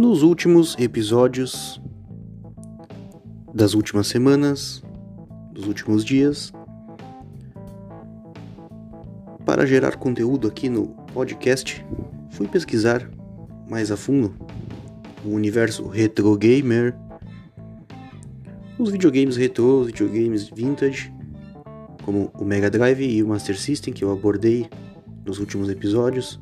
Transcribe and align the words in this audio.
Nos 0.00 0.22
últimos 0.22 0.74
episódios 0.78 1.78
das 3.52 3.74
últimas 3.74 4.06
semanas, 4.06 4.82
dos 5.52 5.66
últimos 5.66 6.06
dias, 6.06 6.54
para 9.44 9.66
gerar 9.66 9.98
conteúdo 9.98 10.48
aqui 10.48 10.70
no 10.70 10.86
podcast, 11.12 11.84
fui 12.30 12.48
pesquisar 12.48 13.10
mais 13.68 13.90
a 13.90 13.96
fundo 13.96 14.34
o 15.22 15.34
universo 15.34 15.86
retro 15.86 16.34
gamer, 16.34 16.96
os 18.78 18.90
videogames 18.90 19.36
retro, 19.36 19.82
os 19.82 19.88
videogames 19.88 20.48
vintage, 20.48 21.12
como 22.06 22.32
o 22.38 22.44
Mega 22.46 22.70
Drive 22.70 23.02
e 23.02 23.22
o 23.22 23.28
Master 23.28 23.60
System 23.60 23.92
que 23.92 24.02
eu 24.02 24.10
abordei 24.10 24.66
nos 25.26 25.38
últimos 25.38 25.68
episódios, 25.68 26.40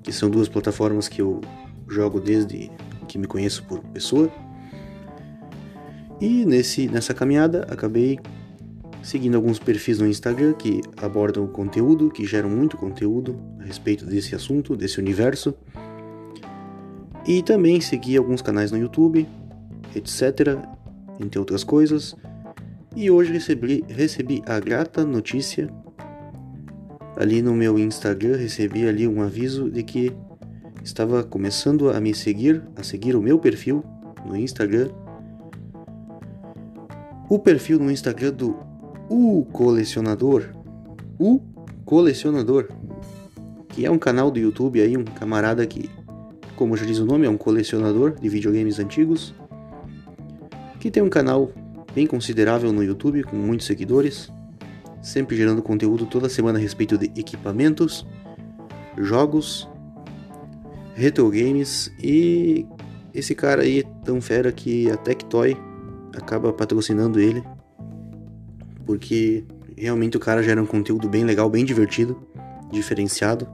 que 0.00 0.12
são 0.12 0.30
duas 0.30 0.48
plataformas 0.48 1.08
que 1.08 1.20
eu 1.20 1.40
jogo 1.92 2.20
desde 2.20 2.70
que 3.06 3.18
me 3.18 3.26
conheço 3.26 3.64
por 3.64 3.80
pessoa. 3.80 4.30
E 6.20 6.44
nesse, 6.44 6.88
nessa 6.88 7.12
caminhada 7.12 7.66
acabei 7.68 8.18
seguindo 9.02 9.34
alguns 9.34 9.58
perfis 9.58 9.98
no 9.98 10.06
Instagram 10.06 10.54
que 10.54 10.80
abordam 10.96 11.46
conteúdo, 11.46 12.10
que 12.10 12.24
geram 12.24 12.48
muito 12.48 12.76
conteúdo 12.76 13.36
a 13.60 13.64
respeito 13.64 14.06
desse 14.06 14.34
assunto, 14.34 14.76
desse 14.76 14.98
universo. 14.98 15.54
E 17.26 17.42
também 17.42 17.80
segui 17.80 18.16
alguns 18.16 18.42
canais 18.42 18.70
no 18.70 18.78
YouTube, 18.78 19.28
etc., 19.94 20.58
entre 21.20 21.38
outras 21.38 21.62
coisas. 21.64 22.16
E 22.94 23.10
hoje 23.10 23.32
recebi, 23.32 23.84
recebi 23.88 24.42
a 24.46 24.58
grata 24.60 25.04
notícia 25.04 25.68
ali 27.16 27.42
no 27.42 27.54
meu 27.54 27.78
Instagram, 27.78 28.36
recebi 28.36 28.86
ali 28.86 29.06
um 29.06 29.22
aviso 29.22 29.70
de 29.70 29.82
que 29.82 30.12
estava 30.84 31.22
começando 31.22 31.90
a 31.90 32.00
me 32.00 32.14
seguir, 32.14 32.62
a 32.76 32.82
seguir 32.82 33.14
o 33.14 33.22
meu 33.22 33.38
perfil 33.38 33.84
no 34.26 34.36
Instagram. 34.36 34.90
O 37.28 37.38
perfil 37.38 37.78
no 37.78 37.90
Instagram 37.90 38.32
do 38.32 38.56
O 39.08 39.44
Colecionador. 39.52 40.50
O 41.18 41.40
Colecionador. 41.84 42.68
Que 43.68 43.86
é 43.86 43.90
um 43.90 43.98
canal 43.98 44.30
do 44.30 44.38
YouTube 44.38 44.80
aí, 44.80 44.96
um 44.96 45.04
camarada 45.04 45.66
que, 45.66 45.88
como 46.56 46.76
já 46.76 46.84
diz 46.84 46.98
o 46.98 47.06
nome, 47.06 47.26
é 47.26 47.30
um 47.30 47.38
colecionador 47.38 48.14
de 48.20 48.28
videogames 48.28 48.78
antigos. 48.78 49.34
Que 50.78 50.90
tem 50.90 51.02
um 51.02 51.08
canal 51.08 51.50
bem 51.94 52.06
considerável 52.06 52.72
no 52.72 52.84
YouTube, 52.84 53.22
com 53.22 53.36
muitos 53.36 53.66
seguidores. 53.66 54.30
Sempre 55.00 55.36
gerando 55.36 55.62
conteúdo 55.62 56.06
toda 56.06 56.28
semana 56.28 56.58
a 56.58 56.62
respeito 56.62 56.98
de 56.98 57.06
equipamentos, 57.18 58.06
jogos 58.98 59.68
retro 60.94 61.28
games 61.30 61.92
e 62.02 62.66
esse 63.14 63.34
cara 63.34 63.62
aí 63.62 63.80
é 63.80 64.04
tão 64.04 64.20
fera 64.20 64.52
que 64.52 64.90
a 64.90 64.96
Tectoy 64.96 65.56
acaba 66.14 66.52
patrocinando 66.52 67.20
ele 67.20 67.42
porque 68.84 69.44
realmente 69.76 70.16
o 70.16 70.20
cara 70.20 70.42
gera 70.42 70.62
um 70.62 70.66
conteúdo 70.66 71.08
bem 71.08 71.24
legal, 71.24 71.48
bem 71.48 71.64
divertido, 71.64 72.20
diferenciado. 72.70 73.48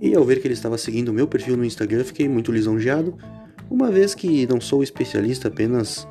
E 0.00 0.14
ao 0.14 0.24
ver 0.24 0.40
que 0.40 0.46
ele 0.46 0.54
estava 0.54 0.76
seguindo 0.76 1.08
o 1.08 1.12
meu 1.12 1.26
perfil 1.26 1.56
no 1.56 1.64
Instagram, 1.64 2.04
fiquei 2.04 2.28
muito 2.28 2.52
lisonjeado, 2.52 3.16
uma 3.70 3.90
vez 3.90 4.14
que 4.14 4.46
não 4.46 4.60
sou 4.60 4.82
especialista, 4.82 5.48
apenas 5.48 6.06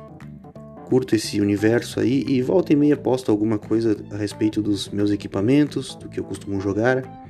curto 0.86 1.14
esse 1.14 1.40
universo 1.40 2.00
aí 2.00 2.24
e 2.28 2.42
volta 2.42 2.72
e 2.72 2.76
meia 2.76 2.96
posto 2.96 3.30
alguma 3.30 3.58
coisa 3.58 3.96
a 4.10 4.16
respeito 4.16 4.60
dos 4.60 4.88
meus 4.88 5.10
equipamentos, 5.10 5.94
do 5.94 6.08
que 6.08 6.20
eu 6.20 6.24
costumo 6.24 6.60
jogar 6.60 7.23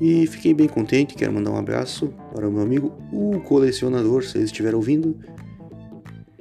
e 0.00 0.26
fiquei 0.26 0.54
bem 0.54 0.68
contente, 0.68 1.14
quero 1.14 1.32
mandar 1.32 1.50
um 1.50 1.56
abraço 1.56 2.14
para 2.32 2.48
o 2.48 2.52
meu 2.52 2.62
amigo, 2.62 2.96
o 3.12 3.40
colecionador, 3.40 4.22
se 4.22 4.38
ele 4.38 4.44
estiver 4.44 4.74
ouvindo. 4.74 5.18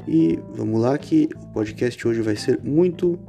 E 0.08 0.40
vamos 0.54 0.80
lá 0.80 0.98
que 0.98 1.28
o 1.36 1.48
podcast 1.48 2.08
hoje 2.08 2.22
vai 2.22 2.36
ser 2.36 2.62
muito 2.64 3.20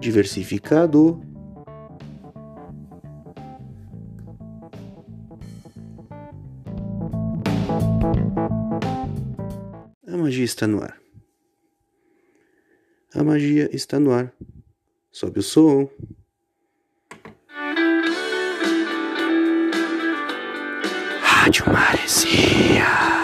diversificado. 0.00 1.20
A 10.08 10.16
magia 10.16 10.44
está 10.44 10.66
no 10.66 10.82
ar. 10.82 10.96
A 13.14 13.22
magia 13.22 13.68
está 13.72 14.00
no 14.00 14.10
ar. 14.10 14.32
Sobe 15.10 15.38
o 15.38 15.42
som. 15.42 15.88
Rádio 21.42 21.64
Maresia. 21.72 23.21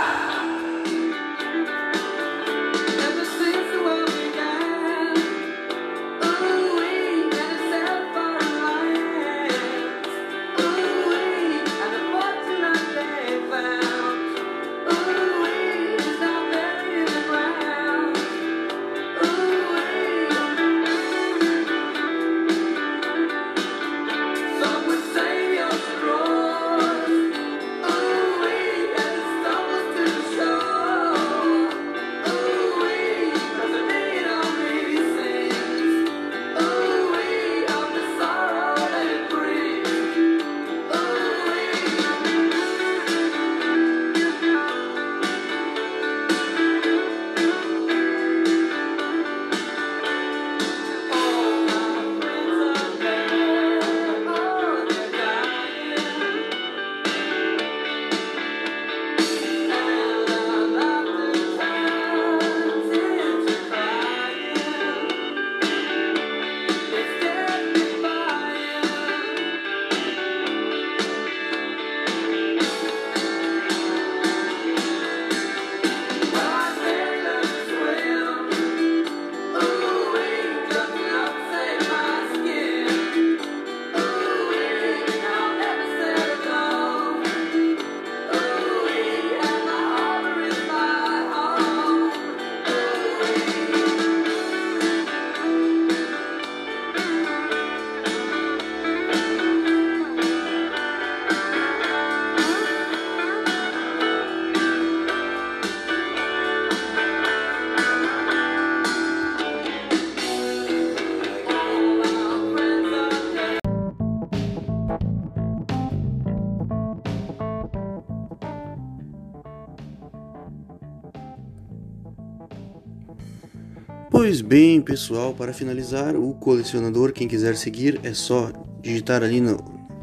Pois 124.20 124.41
bem, 124.41 124.81
pessoal, 124.81 125.32
para 125.32 125.53
finalizar, 125.53 126.17
o 126.17 126.35
colecionador, 126.35 127.12
quem 127.12 127.29
quiser 127.29 127.55
seguir, 127.55 128.00
é 128.03 128.12
só 128.12 128.50
digitar 128.82 129.23
ali 129.23 129.41
no, 129.41 129.59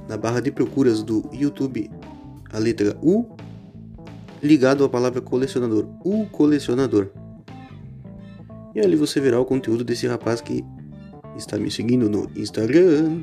na 0.08 0.16
barra 0.16 0.40
de 0.40 0.54
procuras 0.54 1.04
do 1.04 1.30
YouTube 1.34 1.92
a 2.50 2.58
letra 2.58 2.98
U 3.04 3.26
ligado 4.42 4.86
à 4.86 4.90
palavra 4.90 5.20
colecionador, 5.20 5.90
o 6.06 6.26
colecionador. 6.28 7.10
E 8.74 8.80
ali 8.80 8.96
você 8.96 9.20
verá 9.20 9.38
o 9.38 9.44
conteúdo 9.44 9.84
desse 9.84 10.08
rapaz 10.08 10.40
que 10.40 10.64
está 11.36 11.58
me 11.58 11.70
seguindo 11.70 12.10
no 12.10 12.32
Instagram. 12.38 13.22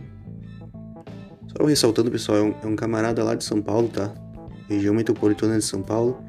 Só 1.57 1.65
ressaltando, 1.65 2.11
pessoal, 2.11 2.37
é 2.37 2.43
um, 2.43 2.55
é 2.65 2.67
um 2.67 2.77
camarada 2.77 3.25
lá 3.25 3.35
de 3.35 3.45
São 3.45 3.63
Paulo, 3.63 3.89
tá? 3.89 4.13
região 4.69 4.95
metropolitana 4.95 5.57
de 5.57 5.65
São 5.65 5.81
Paulo, 5.81 6.23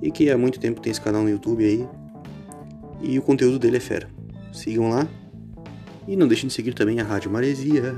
e 0.00 0.10
que 0.10 0.30
há 0.30 0.38
muito 0.38 0.58
tempo 0.58 0.80
tem 0.80 0.90
esse 0.90 1.00
canal 1.00 1.22
no 1.22 1.28
YouTube 1.28 1.62
aí. 1.62 1.86
E 3.02 3.18
o 3.18 3.22
conteúdo 3.22 3.58
dele 3.58 3.78
é 3.78 3.80
fera. 3.80 4.08
Sigam 4.52 4.88
lá. 4.88 5.08
E 6.06 6.16
não 6.16 6.28
deixem 6.28 6.46
de 6.46 6.54
seguir 6.54 6.72
também 6.72 7.00
a 7.00 7.04
Rádio 7.04 7.30
Maresia. 7.30 7.94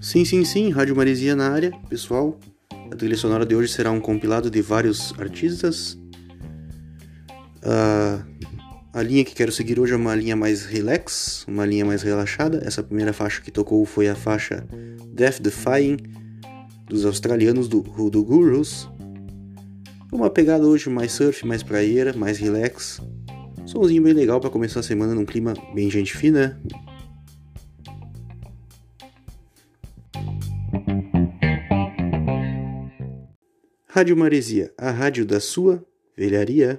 Sim, 0.00 0.26
sim, 0.26 0.44
sim, 0.44 0.70
Rádio 0.70 0.94
Maresia 0.94 1.34
na 1.34 1.50
área, 1.50 1.72
pessoal. 1.88 2.38
A 2.90 2.94
trilha 2.94 3.16
sonora 3.16 3.46
de 3.46 3.54
hoje 3.54 3.72
será 3.72 3.90
um 3.90 3.98
compilado 3.98 4.50
de 4.50 4.60
vários 4.60 5.18
artistas. 5.18 5.94
Uh, 7.64 8.22
a 8.92 9.02
linha 9.02 9.24
que 9.24 9.34
quero 9.34 9.50
seguir 9.50 9.80
hoje 9.80 9.94
é 9.94 9.96
uma 9.96 10.14
linha 10.14 10.36
mais 10.36 10.66
relax, 10.66 11.46
uma 11.48 11.64
linha 11.64 11.84
mais 11.84 12.02
relaxada. 12.02 12.62
Essa 12.62 12.82
primeira 12.82 13.12
faixa 13.12 13.40
que 13.40 13.50
tocou 13.50 13.84
foi 13.86 14.06
a 14.08 14.14
faixa 14.14 14.66
Death 15.14 15.40
Defying 15.40 15.96
dos 16.86 17.06
australianos 17.06 17.68
do 17.68 17.78
Hoodoo 17.78 18.22
Gurus. 18.22 18.86
Uma 20.12 20.28
pegada 20.28 20.66
hoje 20.66 20.90
mais 20.90 21.12
surf, 21.12 21.46
mais 21.46 21.62
praieira, 21.62 22.12
mais 22.12 22.38
relax. 22.38 23.00
Somzinho 23.64 24.02
bem 24.02 24.12
legal 24.12 24.38
para 24.40 24.50
começar 24.50 24.80
a 24.80 24.82
semana 24.82 25.14
num 25.14 25.24
clima 25.24 25.54
bem 25.74 25.90
gente 25.90 26.14
fina. 26.14 26.60
Rádio 33.86 34.16
Maresia, 34.16 34.70
a 34.76 34.90
rádio 34.90 35.24
da 35.24 35.40
sua 35.40 35.82
velharia. 36.14 36.76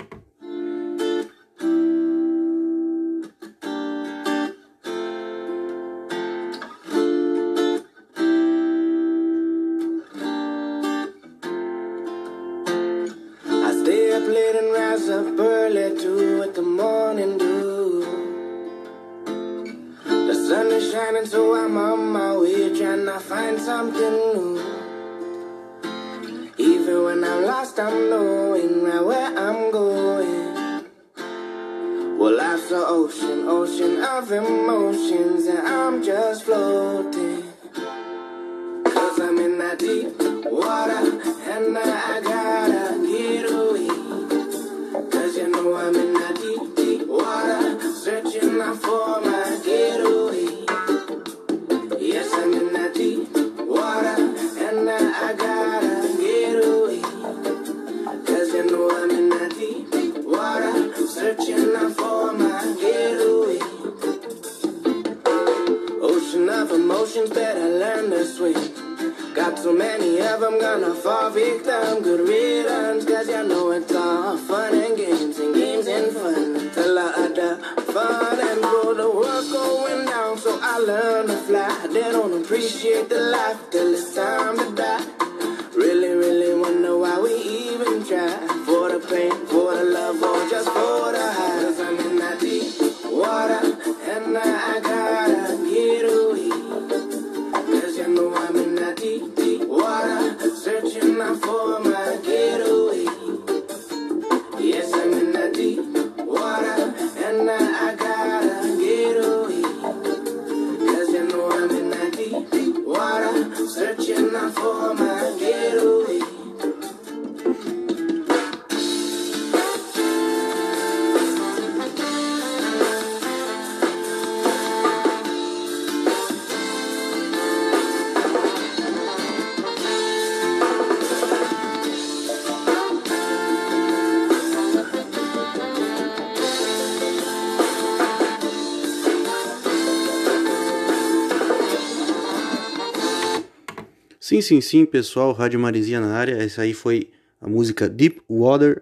Sim, 144.34 144.42
sim, 144.42 144.62
sim, 144.62 144.84
pessoal, 144.84 145.32
Rádio 145.32 145.60
Maresia 145.60 146.02
na 146.02 146.16
área. 146.16 146.34
Essa 146.34 146.64
aí 146.64 146.74
foi 146.74 147.12
a 147.40 147.48
música 147.48 147.88
Deep 147.88 148.20
Water 148.28 148.82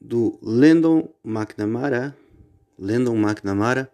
do 0.00 0.38
Landon 0.40 1.12
McNamara. 1.24 2.16
Landon 2.78 3.16
McNamara, 3.16 3.90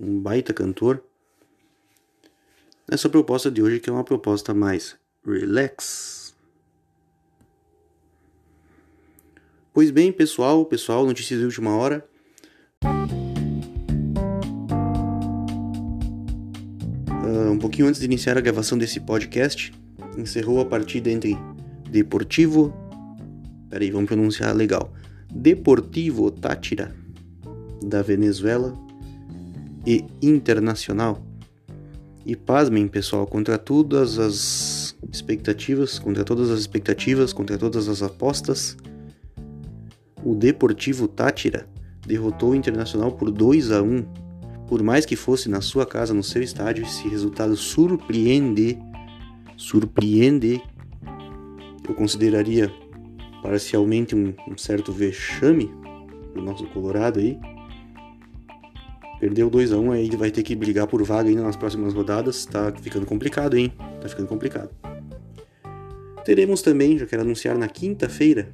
um 0.00 0.18
baita 0.18 0.54
cantor. 0.54 1.04
Nessa 2.90 3.06
proposta 3.10 3.50
de 3.50 3.62
hoje, 3.62 3.80
que 3.80 3.90
é 3.90 3.92
uma 3.92 4.02
proposta 4.02 4.54
mais 4.54 4.96
relax. 5.26 6.34
Pois 9.74 9.90
bem, 9.90 10.10
pessoal, 10.10 10.64
pessoal, 10.64 11.04
notícias 11.04 11.38
de 11.38 11.44
última 11.44 11.76
hora. 11.76 12.02
Um 17.32 17.58
pouquinho 17.58 17.88
antes 17.88 18.00
de 18.00 18.06
iniciar 18.06 18.36
a 18.36 18.40
gravação 18.42 18.76
desse 18.76 19.00
podcast, 19.00 19.72
encerrou 20.18 20.60
a 20.60 20.66
partida 20.66 21.10
entre 21.10 21.36
Deportivo. 21.90 22.74
Peraí, 23.70 23.90
vamos 23.90 24.08
pronunciar 24.08 24.54
legal. 24.54 24.92
Deportivo 25.32 26.30
Tátira, 26.30 26.94
da 27.82 28.02
Venezuela, 28.02 28.74
e 29.86 30.04
Internacional. 30.20 31.22
E 32.24 32.36
pasmem, 32.36 32.86
pessoal, 32.86 33.26
contra 33.26 33.56
todas 33.58 34.18
as 34.18 34.94
expectativas, 35.10 35.98
contra 35.98 36.24
todas 36.24 36.50
as 36.50 36.60
expectativas, 36.60 37.32
contra 37.32 37.58
todas 37.58 37.88
as 37.88 38.02
apostas, 38.02 38.76
o 40.22 40.34
Deportivo 40.34 41.08
Tátira 41.08 41.66
derrotou 42.06 42.50
o 42.50 42.54
Internacional 42.54 43.12
por 43.12 43.30
2 43.30 43.72
a 43.72 43.82
1. 43.82 44.04
Por 44.68 44.82
mais 44.82 45.04
que 45.04 45.16
fosse 45.16 45.48
na 45.48 45.60
sua 45.60 45.84
casa, 45.84 46.14
no 46.14 46.22
seu 46.22 46.42
estádio, 46.42 46.84
esse 46.84 47.08
resultado 47.08 47.56
surpreende 47.56 48.78
surpreende, 49.62 50.60
eu 51.88 51.94
consideraria 51.94 52.72
parcialmente 53.42 54.14
um, 54.14 54.34
um 54.48 54.56
certo 54.56 54.92
vexame 54.92 55.70
do 56.34 56.42
nosso 56.42 56.66
Colorado 56.68 57.20
aí. 57.20 57.38
Perdeu 59.20 59.48
2 59.48 59.72
a 59.72 59.78
1 59.78 59.84
um, 59.84 59.92
aí 59.92 60.10
vai 60.16 60.32
ter 60.32 60.42
que 60.42 60.56
brigar 60.56 60.88
por 60.88 61.02
vaga 61.04 61.28
ainda 61.28 61.42
nas 61.42 61.56
próximas 61.56 61.94
rodadas. 61.94 62.44
Tá 62.44 62.72
ficando 62.72 63.06
complicado, 63.06 63.56
hein? 63.56 63.72
Tá 64.00 64.08
ficando 64.08 64.26
complicado. 64.26 64.70
Teremos 66.24 66.60
também, 66.60 66.98
já 66.98 67.06
quero 67.06 67.22
anunciar, 67.22 67.56
na 67.56 67.68
quinta-feira. 67.68 68.52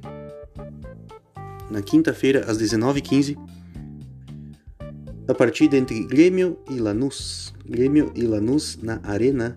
Na 1.71 1.81
quinta-feira, 1.81 2.45
às 2.47 2.59
19h15, 2.61 3.37
a 5.29 5.33
partida 5.35 5.77
entre 5.77 6.03
Grêmio 6.05 6.57
e 6.67 6.79
Lanús. 6.79 7.53
Grêmio 7.63 8.11
e 8.15 8.23
Lanús 8.23 8.79
na 8.81 8.99
Arena 9.03 9.55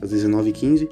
às 0.00 0.10
19h15. 0.10 0.88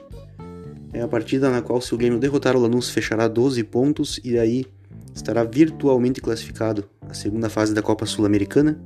É 0.93 1.01
a 1.01 1.09
partida 1.09 1.51
na 1.51 1.63
qual, 1.63 1.81
se 1.81 1.95
o 1.95 1.97
Grêmio 1.97 2.19
derrotar 2.19 2.55
o 2.55 2.61
Lanús, 2.61 2.91
fechará 2.91 3.27
12 3.27 3.65
pontos 3.65 4.21
e 4.23 4.39
aí 4.39 4.67
estará 5.15 5.45
virtualmente 5.45 6.21
classificado 6.21 6.85
à 7.09 7.15
segunda 7.15 7.49
fase 7.49 7.73
da 7.73 7.81
Copa 7.81 8.05
Sul-Americana. 8.05 8.79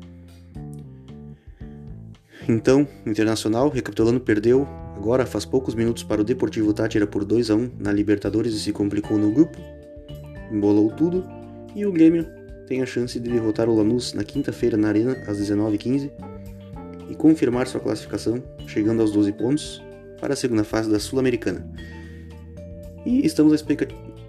Então, 2.49 2.87
Internacional, 3.05 3.69
recapitulando, 3.69 4.21
perdeu 4.21 4.67
agora 4.97 5.27
faz 5.27 5.45
poucos 5.45 5.75
minutos 5.75 6.05
para 6.05 6.21
o 6.21 6.25
Deportivo 6.25 6.73
Tátira 6.73 7.07
por 7.07 7.25
2 7.25 7.51
a 7.51 7.57
1 7.57 7.71
na 7.81 7.93
Libertadores 7.93 8.55
e 8.55 8.61
se 8.61 8.73
complicou 8.73 9.19
no 9.19 9.33
grupo. 9.33 9.59
Embolou 10.53 10.89
tudo 10.93 11.25
e 11.75 11.85
o 11.85 11.91
Grêmio 11.91 12.40
tem 12.71 12.83
a 12.83 12.87
chance 12.87 13.19
de 13.19 13.29
derrotar 13.29 13.69
o 13.69 13.75
Lanús 13.75 14.13
na 14.13 14.23
quinta-feira 14.23 14.77
na 14.77 14.87
Arena 14.87 15.21
às 15.27 15.41
19h15 15.41 16.09
e 17.11 17.17
confirmar 17.17 17.67
sua 17.67 17.81
classificação, 17.81 18.41
chegando 18.65 19.01
aos 19.01 19.11
12 19.11 19.33
pontos 19.33 19.83
para 20.21 20.35
a 20.35 20.37
segunda 20.37 20.63
fase 20.63 20.89
da 20.89 21.01
Sul-Americana. 21.01 21.69
E 23.05 23.27
estamos 23.27 23.53
à 23.53 23.57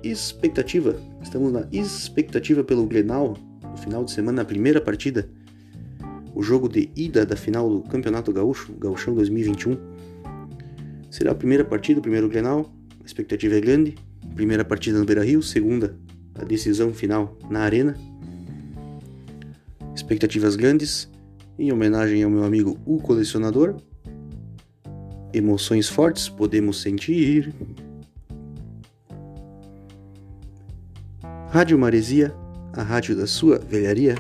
expectativa, 0.02 1.00
estamos 1.22 1.54
na 1.54 1.68
expectativa 1.72 2.64
pelo 2.64 2.88
Grenal 2.88 3.38
no 3.62 3.78
final 3.78 4.04
de 4.04 4.10
semana, 4.10 4.38
na 4.38 4.46
primeira 4.46 4.82
partida, 4.82 5.30
o 6.34 6.42
jogo 6.42 6.68
de 6.68 6.90
ida 6.96 7.24
da 7.24 7.36
final 7.36 7.70
do 7.70 7.84
Campeonato 7.84 8.34
Gaúcho, 8.34 8.74
Gaúchão 8.74 9.14
2021. 9.14 9.78
Será 11.12 11.34
a 11.34 11.36
primeira 11.36 11.64
partida, 11.64 12.00
o 12.00 12.02
primeiro 12.02 12.28
Grenal, 12.28 12.74
a 13.04 13.06
expectativa 13.06 13.56
é 13.56 13.62
grande. 13.62 13.94
Primeira 14.34 14.66
partida 14.66 14.98
no 14.98 15.06
Beira-Rio, 15.06 15.44
segunda 15.44 15.96
a 16.34 16.44
decisão 16.44 16.92
final 16.92 17.38
na 17.48 17.60
Arena. 17.60 17.96
Expectativas 20.12 20.58
grandes, 20.58 21.10
em 21.58 21.72
homenagem 21.72 22.22
ao 22.22 22.30
meu 22.30 22.44
amigo 22.44 22.78
o 22.86 23.00
colecionador. 23.00 23.78
Emoções 25.34 25.88
fortes 25.88 26.28
podemos 26.28 26.82
sentir. 26.82 27.56
Rádio 31.48 31.80
Maresia, 31.80 32.36
a 32.74 32.84
rádio 32.84 33.16
da 33.16 33.26
sua 33.26 33.58
velharia. 33.58 34.16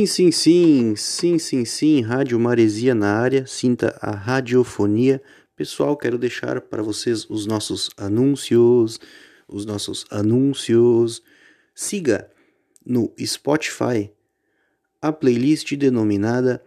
Sim, 0.00 0.06
sim, 0.06 0.32
sim, 0.32 0.96
sim, 0.96 1.38
sim, 1.38 1.64
sim, 1.66 2.00
Rádio 2.00 2.40
Maresia 2.40 2.94
na 2.94 3.18
área, 3.18 3.46
sinta 3.46 3.94
a 4.00 4.12
radiofonia. 4.12 5.20
Pessoal, 5.54 5.94
quero 5.94 6.16
deixar 6.16 6.58
para 6.62 6.82
vocês 6.82 7.28
os 7.28 7.44
nossos 7.44 7.90
anúncios, 7.98 8.98
os 9.46 9.66
nossos 9.66 10.06
anúncios. 10.10 11.22
Siga 11.74 12.30
no 12.84 13.12
Spotify 13.22 14.10
a 15.02 15.12
playlist 15.12 15.70
denominada 15.76 16.62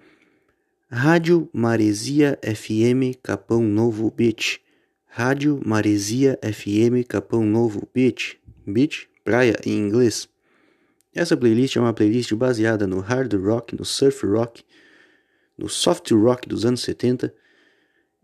Rádio 0.87 1.49
Maresia 1.51 2.37
FM 2.43 3.17
Capão 3.23 3.63
Novo 3.63 4.11
Beach. 4.11 4.61
Rádio 5.07 5.59
Maresia 5.65 6.37
FM 6.43 7.07
Capão 7.07 7.43
Novo 7.43 7.89
Beach. 7.91 8.39
Beach, 8.63 9.09
praia 9.23 9.59
em 9.65 9.75
inglês. 9.75 10.29
Essa 11.15 11.37
playlist 11.37 11.75
é 11.75 11.79
uma 11.79 11.93
playlist 11.93 12.33
baseada 12.33 12.87
no 12.87 12.99
hard 12.99 13.33
rock, 13.35 13.75
no 13.75 13.85
surf 13.85 14.25
rock, 14.25 14.63
no 15.55 15.69
soft 15.69 16.09
rock 16.11 16.49
dos 16.49 16.65
anos 16.65 16.81
70. 16.81 17.31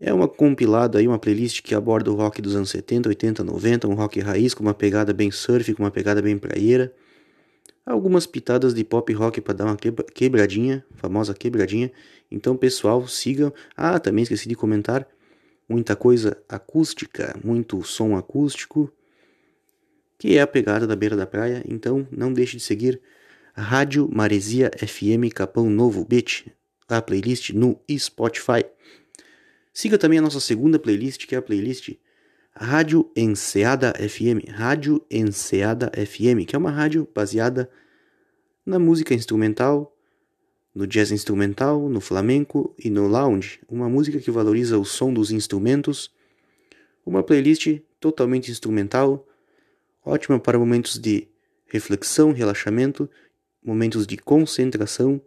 É 0.00 0.12
uma 0.12 0.26
compilada 0.26 0.98
aí, 0.98 1.06
uma 1.06 1.18
playlist 1.18 1.62
que 1.62 1.72
aborda 1.72 2.10
o 2.10 2.16
rock 2.16 2.42
dos 2.42 2.56
anos 2.56 2.70
70, 2.70 3.08
80, 3.08 3.44
90, 3.44 3.86
um 3.86 3.94
rock 3.94 4.18
raiz 4.18 4.54
com 4.54 4.64
uma 4.64 4.74
pegada 4.74 5.12
bem 5.12 5.30
surf, 5.30 5.72
com 5.74 5.84
uma 5.84 5.90
pegada 5.90 6.20
bem 6.20 6.36
praieira. 6.36 6.92
Algumas 7.86 8.26
pitadas 8.26 8.74
de 8.74 8.82
pop 8.82 9.12
rock 9.12 9.40
para 9.40 9.54
dar 9.54 9.66
uma 9.66 9.76
quebradinha, 10.12 10.84
famosa 10.96 11.32
quebradinha. 11.32 11.92
Então, 12.28 12.56
pessoal, 12.56 13.06
sigam. 13.06 13.52
Ah, 13.76 14.00
também 14.00 14.22
esqueci 14.22 14.48
de 14.48 14.56
comentar. 14.56 15.06
Muita 15.68 15.94
coisa 15.94 16.36
acústica, 16.48 17.38
muito 17.44 17.84
som 17.84 18.16
acústico 18.16 18.92
que 20.20 20.36
é 20.36 20.42
a 20.42 20.46
pegada 20.46 20.86
da 20.86 20.94
beira 20.94 21.16
da 21.16 21.26
praia, 21.26 21.64
então 21.66 22.06
não 22.12 22.30
deixe 22.30 22.58
de 22.58 22.62
seguir 22.62 23.00
Rádio 23.54 24.06
Maresia 24.12 24.70
FM 24.76 25.32
Capão 25.34 25.70
Novo 25.70 26.04
Beach, 26.04 26.52
a 26.86 27.00
playlist 27.00 27.54
no 27.54 27.80
Spotify. 27.90 28.62
Siga 29.72 29.96
também 29.96 30.18
a 30.18 30.22
nossa 30.22 30.38
segunda 30.38 30.78
playlist, 30.78 31.26
que 31.26 31.34
é 31.34 31.38
a 31.38 31.42
playlist 31.42 31.94
Rádio 32.54 33.10
Enseada 33.16 33.94
FM, 33.94 34.46
Rádio 34.50 35.02
Enseada 35.10 35.90
FM, 35.96 36.44
que 36.46 36.54
é 36.54 36.58
uma 36.58 36.70
rádio 36.70 37.08
baseada 37.14 37.70
na 38.66 38.78
música 38.78 39.14
instrumental, 39.14 39.96
no 40.74 40.86
jazz 40.86 41.10
instrumental, 41.12 41.88
no 41.88 42.00
flamenco 42.00 42.74
e 42.78 42.90
no 42.90 43.06
lounge, 43.06 43.58
uma 43.66 43.88
música 43.88 44.18
que 44.18 44.30
valoriza 44.30 44.78
o 44.78 44.84
som 44.84 45.14
dos 45.14 45.30
instrumentos, 45.30 46.14
uma 47.06 47.22
playlist 47.22 47.80
totalmente 47.98 48.50
instrumental 48.50 49.26
ótima 50.04 50.38
para 50.38 50.58
momentos 50.58 50.98
de 50.98 51.28
reflexão, 51.66 52.32
relaxamento, 52.32 53.08
momentos 53.62 54.06
de 54.06 54.16
concentração. 54.16 55.20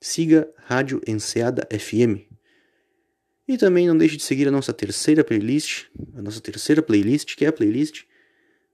Siga 0.00 0.48
Rádio 0.56 1.00
Enseada 1.06 1.68
FM. 1.70 2.26
E 3.46 3.58
também 3.58 3.86
não 3.86 3.96
deixe 3.96 4.16
de 4.16 4.22
seguir 4.22 4.48
a 4.48 4.50
nossa 4.50 4.72
terceira 4.72 5.24
playlist, 5.24 5.86
a 6.14 6.22
nossa 6.22 6.40
terceira 6.40 6.80
playlist, 6.80 7.36
que 7.36 7.44
é 7.44 7.48
a 7.48 7.52
playlist 7.52 8.04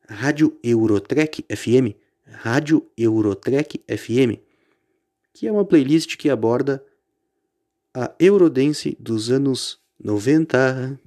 Rádio 0.09 0.57
Eurotrek 0.63 1.45
FM, 1.51 1.97
Rádio 2.27 2.87
Eurotrek 2.97 3.83
FM, 3.89 4.39
que 5.33 5.47
é 5.47 5.53
uma 5.53 5.65
playlist 5.65 6.17
que 6.17 6.31
aborda 6.31 6.85
a 7.93 8.15
Eurodance 8.21 8.97
dos 9.01 9.31
anos 9.31 9.81
90. 9.99 11.01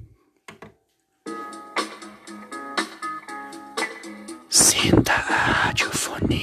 Sinta 4.81 5.11
a 5.11 5.65
radiofonia. 5.67 6.39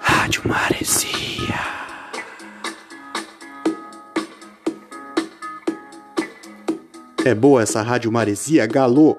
Rádio 0.00 0.42
Maresia. 0.48 1.60
É 7.22 7.34
boa 7.34 7.62
essa 7.62 7.82
Rádio 7.82 8.10
Maresia, 8.10 8.66
galô! 8.66 9.18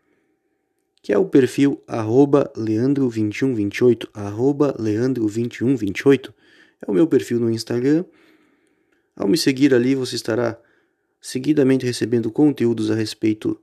que 1.01 1.11
é 1.11 1.17
o 1.17 1.25
perfil 1.25 1.81
arroba 1.87 2.51
leandro2128, 2.55 4.09
arroba 4.13 4.73
leandro2128, 4.77 6.33
é 6.81 6.91
o 6.91 6.93
meu 6.93 7.07
perfil 7.07 7.39
no 7.39 7.49
Instagram. 7.49 8.05
Ao 9.15 9.27
me 9.27 9.37
seguir 9.37 9.73
ali, 9.73 9.95
você 9.95 10.15
estará 10.15 10.59
seguidamente 11.19 11.85
recebendo 11.85 12.31
conteúdos 12.31 12.89
a 12.91 12.95
respeito 12.95 13.59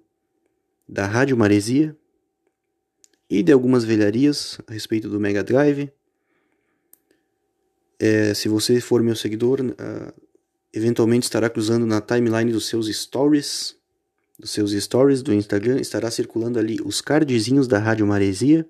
da 0.89 1.07
Rádio 1.07 1.37
Maresia 1.37 1.97
e 3.29 3.43
de 3.43 3.53
algumas 3.53 3.85
velharias 3.85 4.59
a 4.67 4.73
respeito 4.73 5.09
do 5.09 5.21
Mega 5.21 5.43
Drive. 5.43 5.93
É, 7.99 8.33
se 8.33 8.49
você 8.49 8.81
for 8.81 9.03
meu 9.03 9.17
seguidor, 9.17 9.61
uh, 9.61 10.13
eventualmente 10.73 11.25
estará 11.25 11.51
cruzando 11.51 11.85
na 11.85 12.01
timeline 12.01 12.53
dos 12.53 12.67
seus 12.67 12.87
stories, 12.87 13.77
dos 14.39 14.51
seus 14.51 14.73
stories 14.73 15.21
do 15.21 15.35
Instagram, 15.35 15.81
estará 15.81 16.11
circulando 16.11 16.59
ali 16.59 16.79
os 16.85 17.01
cardzinhos 17.01 17.67
da 17.67 17.79
Rádio 17.79 18.07
Maresia. 18.07 18.69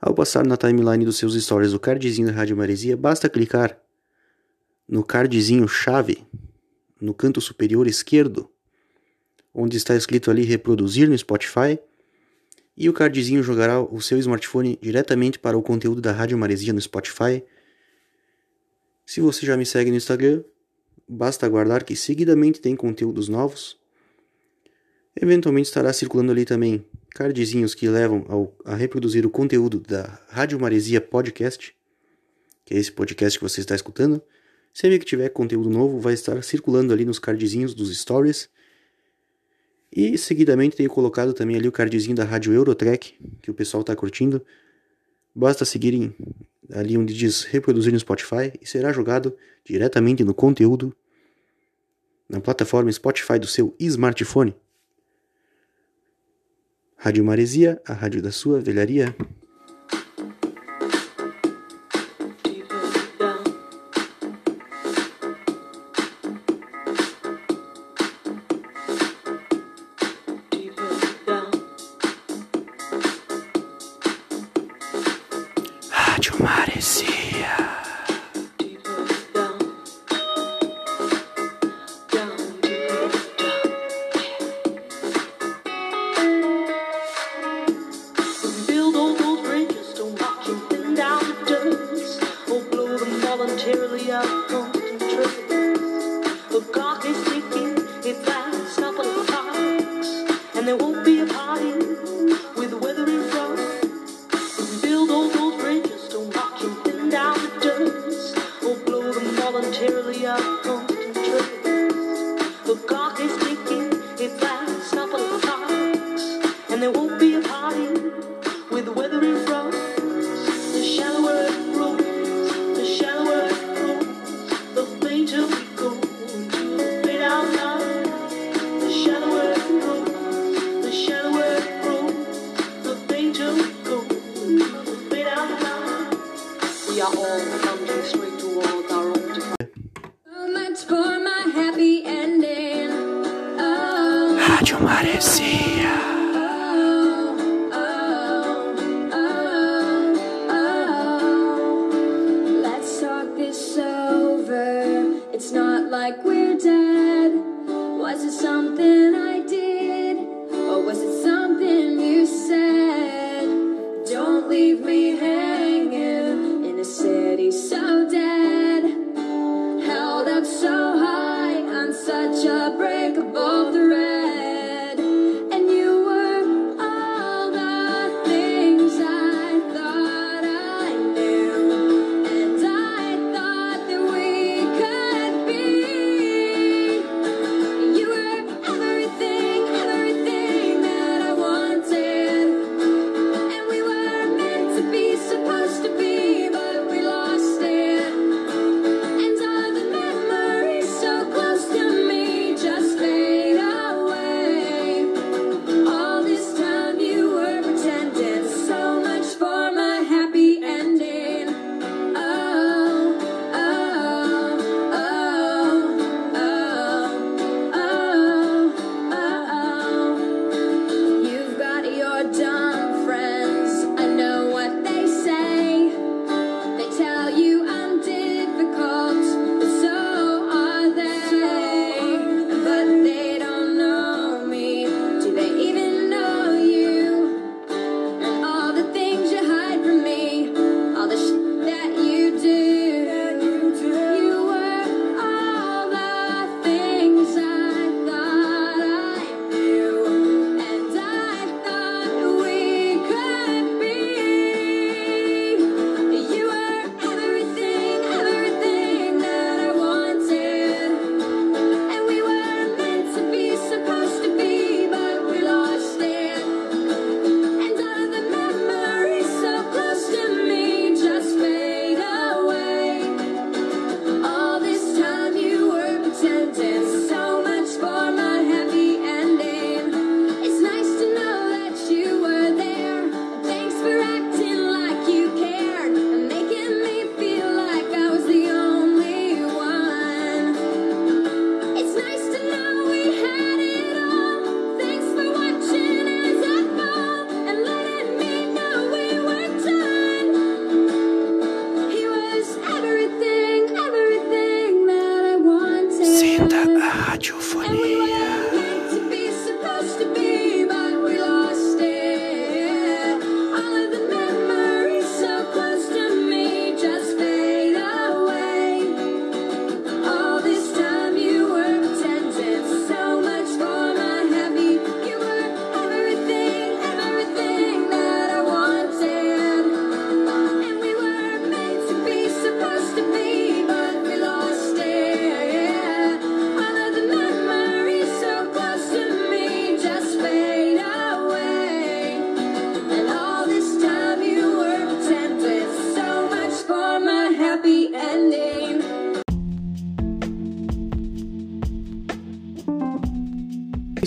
Ao 0.00 0.14
passar 0.14 0.46
na 0.46 0.56
timeline 0.56 1.04
dos 1.04 1.16
seus 1.16 1.34
stories 1.34 1.74
o 1.74 1.78
cardzinho 1.78 2.28
da 2.28 2.32
Rádio 2.32 2.56
Maresia, 2.56 2.96
basta 2.96 3.28
clicar 3.28 3.78
no 4.88 5.04
cardzinho 5.04 5.68
chave 5.68 6.26
no 7.00 7.12
canto 7.12 7.40
superior 7.40 7.86
esquerdo, 7.86 8.48
onde 9.52 9.76
está 9.76 9.94
escrito 9.94 10.30
ali 10.30 10.44
reproduzir 10.44 11.08
no 11.08 11.18
Spotify, 11.18 11.78
e 12.76 12.88
o 12.88 12.92
cardzinho 12.92 13.42
jogará 13.42 13.82
o 13.82 14.00
seu 14.00 14.18
smartphone 14.18 14.78
diretamente 14.80 15.38
para 15.38 15.58
o 15.58 15.62
conteúdo 15.62 16.00
da 16.00 16.12
Rádio 16.12 16.38
Maresia 16.38 16.72
no 16.72 16.80
Spotify. 16.80 17.44
Se 19.04 19.20
você 19.20 19.44
já 19.44 19.56
me 19.56 19.66
segue 19.66 19.90
no 19.90 19.96
Instagram, 19.96 20.42
basta 21.06 21.44
aguardar 21.44 21.84
que 21.84 21.94
seguidamente 21.94 22.60
tem 22.60 22.74
conteúdos 22.74 23.28
novos. 23.28 23.81
Eventualmente 25.14 25.68
estará 25.68 25.92
circulando 25.92 26.32
ali 26.32 26.44
também 26.44 26.84
cardzinhos 27.10 27.74
que 27.74 27.88
levam 27.88 28.24
ao, 28.28 28.56
a 28.64 28.74
reproduzir 28.74 29.26
o 29.26 29.30
conteúdo 29.30 29.80
da 29.80 30.18
Rádio 30.28 30.58
Maresia 30.58 31.00
Podcast, 31.00 31.74
que 32.64 32.74
é 32.74 32.78
esse 32.78 32.90
podcast 32.90 33.38
que 33.38 33.44
você 33.44 33.60
está 33.60 33.74
escutando. 33.74 34.22
Sempre 34.72 34.98
que 34.98 35.04
tiver 35.04 35.28
conteúdo 35.28 35.68
novo, 35.68 36.00
vai 36.00 36.14
estar 36.14 36.42
circulando 36.42 36.92
ali 36.92 37.04
nos 37.04 37.18
cardzinhos 37.18 37.74
dos 37.74 37.94
stories. 37.96 38.48
E 39.94 40.16
seguidamente 40.16 40.76
tenho 40.76 40.88
colocado 40.88 41.34
também 41.34 41.56
ali 41.56 41.68
o 41.68 41.72
cardzinho 41.72 42.16
da 42.16 42.24
Rádio 42.24 42.54
Eurotrack, 42.54 43.14
que 43.42 43.50
o 43.50 43.54
pessoal 43.54 43.82
está 43.82 43.94
curtindo. 43.94 44.44
Basta 45.34 45.66
seguirem 45.66 46.14
ali 46.72 46.96
onde 46.96 47.12
diz 47.12 47.44
reproduzir 47.44 47.92
no 47.92 48.00
Spotify 48.00 48.52
e 48.60 48.66
será 48.66 48.90
jogado 48.92 49.36
diretamente 49.62 50.24
no 50.24 50.32
conteúdo 50.32 50.96
na 52.26 52.40
plataforma 52.40 52.90
Spotify 52.90 53.38
do 53.38 53.46
seu 53.46 53.74
smartphone. 53.78 54.54
Rádio 57.04 57.24
Maresia, 57.24 57.82
a 57.84 57.94
rádio 57.94 58.22
da 58.22 58.30
sua 58.30 58.60
velharia. 58.60 59.12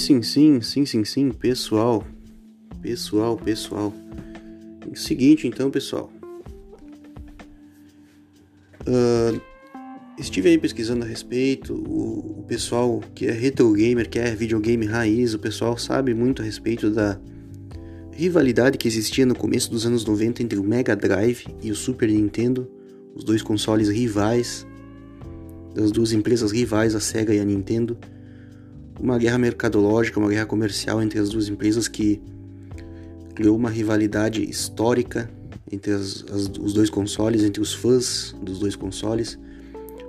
Sim, 0.05 0.21
sim, 0.21 0.61
sim, 0.61 0.85
sim, 0.85 1.03
sim, 1.03 1.31
pessoal. 1.31 2.05
Pessoal, 2.79 3.35
pessoal. 3.35 3.91
Seguinte, 4.93 5.47
então, 5.47 5.71
pessoal. 5.71 6.11
Ah, 8.85 9.33
estive 10.19 10.49
aí 10.49 10.59
pesquisando 10.59 11.03
a 11.03 11.07
respeito. 11.07 11.73
O, 11.73 12.41
o 12.41 12.43
pessoal 12.43 13.01
que 13.15 13.25
é 13.25 13.31
retro 13.31 13.73
gamer, 13.73 14.07
que 14.07 14.19
é 14.19 14.35
videogame 14.35 14.85
raiz, 14.85 15.33
o 15.33 15.39
pessoal 15.39 15.75
sabe 15.75 16.13
muito 16.13 16.43
a 16.43 16.45
respeito 16.45 16.91
da 16.91 17.19
rivalidade 18.11 18.77
que 18.77 18.87
existia 18.87 19.25
no 19.25 19.33
começo 19.33 19.71
dos 19.71 19.87
anos 19.87 20.05
90 20.05 20.43
entre 20.43 20.59
o 20.59 20.63
Mega 20.63 20.95
Drive 20.95 21.47
e 21.63 21.71
o 21.71 21.75
Super 21.75 22.09
Nintendo, 22.09 22.69
os 23.15 23.23
dois 23.23 23.41
consoles 23.41 23.89
rivais, 23.89 24.67
das 25.73 25.91
duas 25.91 26.11
empresas 26.11 26.51
rivais, 26.51 26.93
a 26.93 26.99
Sega 26.99 27.33
e 27.33 27.39
a 27.39 27.43
Nintendo 27.43 27.97
uma 29.05 29.17
guerra 29.19 29.37
mercadológica, 29.37 30.19
uma 30.19 30.29
guerra 30.29 30.45
comercial 30.45 31.01
entre 31.01 31.19
as 31.19 31.29
duas 31.29 31.47
empresas 31.47 31.87
que 31.87 32.19
criou 33.35 33.55
uma 33.55 33.69
rivalidade 33.69 34.43
histórica 34.49 35.29
entre 35.71 35.91
as- 35.91 36.23
as- 36.31 36.47
os 36.59 36.73
dois 36.73 36.89
consoles, 36.89 37.43
entre 37.43 37.61
os 37.61 37.73
fãs 37.73 38.35
dos 38.41 38.59
dois 38.59 38.75
consoles. 38.75 39.37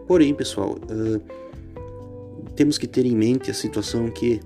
Porém, 0.06 0.34
pessoal, 0.34 0.78
ah, 0.88 1.20
temos 2.54 2.78
que 2.78 2.86
ter 2.86 3.04
em 3.04 3.14
mente 3.16 3.50
a 3.50 3.54
situação 3.54 4.08
que 4.10 4.40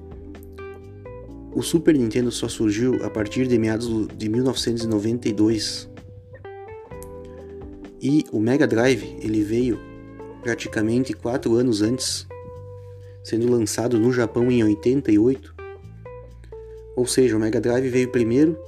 o 1.53 1.63
Super 1.63 1.97
Nintendo 1.97 2.31
só 2.33 2.49
surgiu 2.49 3.05
a 3.05 3.11
partir 3.11 3.47
de 3.47 3.59
meados 3.59 3.87
do- 3.89 4.07
de 4.09 4.29
1992 4.29 5.89
e 8.01 8.25
o 8.33 8.41
Mega 8.41 8.67
Drive 8.67 9.17
ele 9.21 9.43
veio 9.43 9.79
praticamente 10.43 11.13
quatro 11.13 11.55
anos 11.55 11.83
antes 11.83 12.27
sendo 13.23 13.51
lançado 13.51 13.99
no 13.99 14.13
Japão 14.13 14.51
em 14.51 14.63
88. 14.65 15.55
Ou 16.97 17.07
seja, 17.07 17.37
o 17.37 17.41
Mega 17.41 17.61
Drive 17.61 17.89
veio 17.89 18.11
primeiro. 18.11 18.59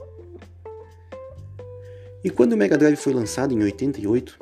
E 2.25 2.31
quando 2.31 2.53
o 2.53 2.57
Mega 2.57 2.79
Drive 2.79 2.97
foi 2.97 3.13
lançado 3.13 3.53
em 3.53 3.63
88, 3.63 4.39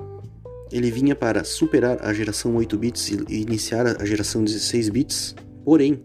ele 0.70 0.90
vinha 0.90 1.16
para 1.16 1.44
superar 1.44 1.98
a 2.02 2.12
geração 2.12 2.54
8 2.56 2.78
bits 2.78 3.08
e 3.08 3.40
iniciar 3.40 4.00
a 4.00 4.04
geração 4.04 4.44
16 4.44 4.88
bits. 4.90 5.34
Porém, 5.64 6.02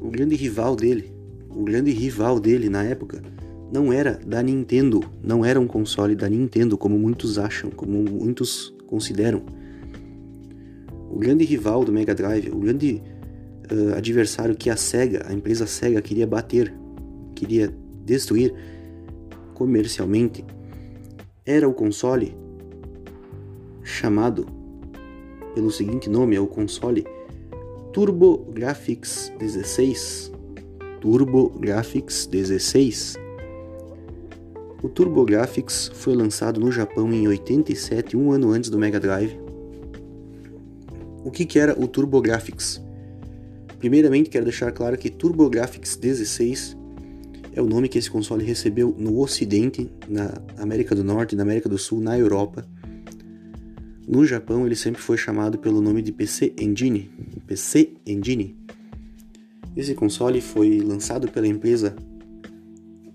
o 0.00 0.10
grande 0.10 0.34
rival 0.34 0.74
dele, 0.74 1.12
o 1.50 1.62
grande 1.62 1.90
rival 1.90 2.40
dele 2.40 2.68
na 2.68 2.82
época, 2.82 3.22
não 3.72 3.92
era 3.92 4.18
da 4.26 4.42
Nintendo, 4.42 5.02
não 5.22 5.44
era 5.44 5.58
um 5.60 5.66
console 5.66 6.14
da 6.14 6.28
Nintendo 6.28 6.76
como 6.76 6.98
muitos 6.98 7.38
acham, 7.38 7.70
como 7.70 8.02
muitos 8.02 8.74
consideram. 8.86 9.42
O 11.10 11.18
grande 11.18 11.44
rival 11.44 11.84
do 11.84 11.92
Mega 11.92 12.14
Drive, 12.14 12.50
o 12.50 12.58
grande 12.58 13.02
eh, 13.70 13.96
adversário 13.96 14.54
que 14.56 14.70
a 14.70 14.76
Sega, 14.76 15.26
a 15.28 15.32
empresa 15.32 15.66
Sega 15.66 16.00
queria 16.00 16.26
bater, 16.26 16.72
queria 17.34 17.72
destruir 18.04 18.54
comercialmente, 19.54 20.44
era 21.44 21.68
o 21.68 21.74
console 21.74 22.36
chamado 23.82 24.46
pelo 25.54 25.70
seguinte 25.70 26.08
nome, 26.08 26.36
é 26.36 26.40
o 26.40 26.46
console 26.46 27.04
TurboGrafx 27.92 29.32
16. 29.38 30.32
TurboGrafx 31.00 32.26
16. 32.26 33.16
O 34.82 34.88
TurboGrafx 34.88 35.90
foi 35.94 36.14
lançado 36.14 36.58
no 36.58 36.72
Japão 36.72 37.12
em 37.12 37.28
87, 37.28 38.16
um 38.16 38.32
ano 38.32 38.50
antes 38.50 38.70
do 38.70 38.78
Mega 38.78 38.98
Drive. 38.98 39.38
O 41.24 41.30
que, 41.30 41.44
que 41.44 41.58
era 41.58 41.78
o 41.78 41.86
TurboGrafx? 41.86 42.82
Primeiramente, 43.82 44.30
quero 44.30 44.44
deixar 44.44 44.70
claro 44.70 44.96
que 44.96 45.10
TurboGrafx 45.10 45.96
16 45.96 46.76
é 47.52 47.60
o 47.60 47.66
nome 47.66 47.88
que 47.88 47.98
esse 47.98 48.08
console 48.08 48.44
recebeu 48.44 48.94
no 48.96 49.18
Ocidente, 49.18 49.90
na 50.08 50.40
América 50.56 50.94
do 50.94 51.02
Norte, 51.02 51.34
na 51.34 51.42
América 51.42 51.68
do 51.68 51.76
Sul, 51.76 52.00
na 52.00 52.16
Europa. 52.16 52.64
No 54.06 54.24
Japão, 54.24 54.64
ele 54.64 54.76
sempre 54.76 55.02
foi 55.02 55.16
chamado 55.16 55.58
pelo 55.58 55.80
nome 55.80 56.00
de 56.00 56.12
PC 56.12 56.54
Engine. 56.60 57.10
PC 57.44 57.94
Engine. 58.06 58.56
Esse 59.76 59.96
console 59.96 60.40
foi 60.40 60.78
lançado 60.78 61.26
pela 61.26 61.48
empresa 61.48 61.96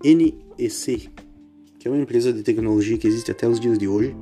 NEC, 0.04 1.08
que 1.78 1.88
é 1.88 1.90
uma 1.90 2.02
empresa 2.02 2.30
de 2.30 2.42
tecnologia 2.42 2.98
que 2.98 3.08
existe 3.08 3.30
até 3.30 3.48
os 3.48 3.58
dias 3.58 3.78
de 3.78 3.88
hoje. 3.88 4.14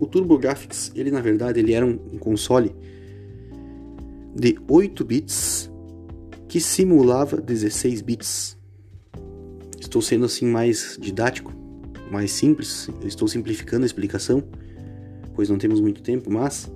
O 0.00 0.06
TurboGrafx, 0.08 0.90
ele 0.96 1.12
na 1.12 1.20
verdade, 1.20 1.60
ele 1.60 1.74
era 1.74 1.86
um 1.86 1.96
console 2.18 2.74
de 4.34 4.58
8 4.68 5.04
bits 5.04 5.70
que 6.48 6.60
simulava 6.60 7.40
16 7.40 8.00
bits. 8.02 8.56
Estou 9.78 10.00
sendo 10.00 10.24
assim 10.24 10.46
mais 10.46 10.98
didático, 11.00 11.52
mais 12.10 12.32
simples, 12.32 12.88
eu 13.00 13.08
estou 13.08 13.28
simplificando 13.28 13.84
a 13.84 13.86
explicação, 13.86 14.42
pois 15.34 15.48
não 15.48 15.58
temos 15.58 15.80
muito 15.80 16.02
tempo, 16.02 16.30
mas 16.30 16.70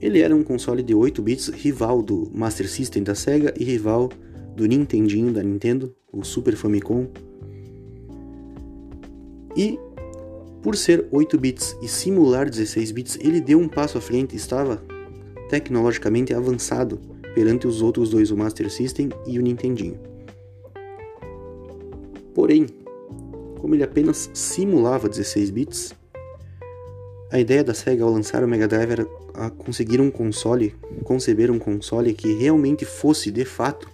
ele 0.00 0.20
era 0.20 0.34
um 0.34 0.42
console 0.42 0.82
de 0.82 0.94
8 0.94 1.22
bits, 1.22 1.48
rival 1.48 2.02
do 2.02 2.30
Master 2.34 2.68
System 2.68 3.02
da 3.02 3.14
Sega 3.14 3.52
e 3.58 3.64
rival 3.64 4.10
do 4.54 4.66
Nintendinho 4.66 5.32
da 5.32 5.42
Nintendo, 5.42 5.94
o 6.12 6.24
Super 6.24 6.56
Famicom. 6.56 7.08
E 9.56 9.78
por 10.62 10.76
ser 10.76 11.06
8 11.10 11.38
bits 11.38 11.76
e 11.82 11.88
simular 11.88 12.48
16 12.48 12.90
bits, 12.90 13.18
ele 13.20 13.40
deu 13.40 13.58
um 13.58 13.68
passo 13.68 13.98
à 13.98 14.00
frente, 14.00 14.34
estava 14.34 14.82
tecnologicamente 15.48 16.34
avançado 16.34 16.98
perante 17.34 17.66
os 17.66 17.82
outros 17.82 18.10
dois, 18.10 18.30
o 18.30 18.36
Master 18.36 18.70
System 18.70 19.10
e 19.26 19.38
o 19.38 19.42
Nintendinho. 19.42 19.98
Porém, 22.34 22.66
como 23.58 23.74
ele 23.74 23.82
apenas 23.82 24.30
simulava 24.32 25.08
16 25.08 25.50
bits, 25.50 25.94
a 27.30 27.40
ideia 27.40 27.64
da 27.64 27.74
Sega 27.74 28.04
ao 28.04 28.10
lançar 28.10 28.44
o 28.44 28.48
Mega 28.48 28.68
Drive 28.68 28.90
era 28.92 29.06
conseguir 29.58 30.00
um 30.00 30.10
console, 30.10 30.74
conceber 31.04 31.50
um 31.50 31.58
console 31.58 32.14
que 32.14 32.32
realmente 32.34 32.84
fosse 32.84 33.30
de 33.30 33.44
fato 33.44 33.88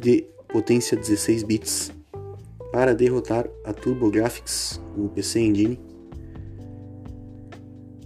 de 0.00 0.24
potência 0.48 0.96
16 0.96 1.42
bits 1.42 1.92
para 2.72 2.94
derrotar 2.94 3.48
a 3.64 3.72
TurboGrafx, 3.72 4.80
o 4.96 5.08
PC 5.08 5.40
Engine. 5.40 5.89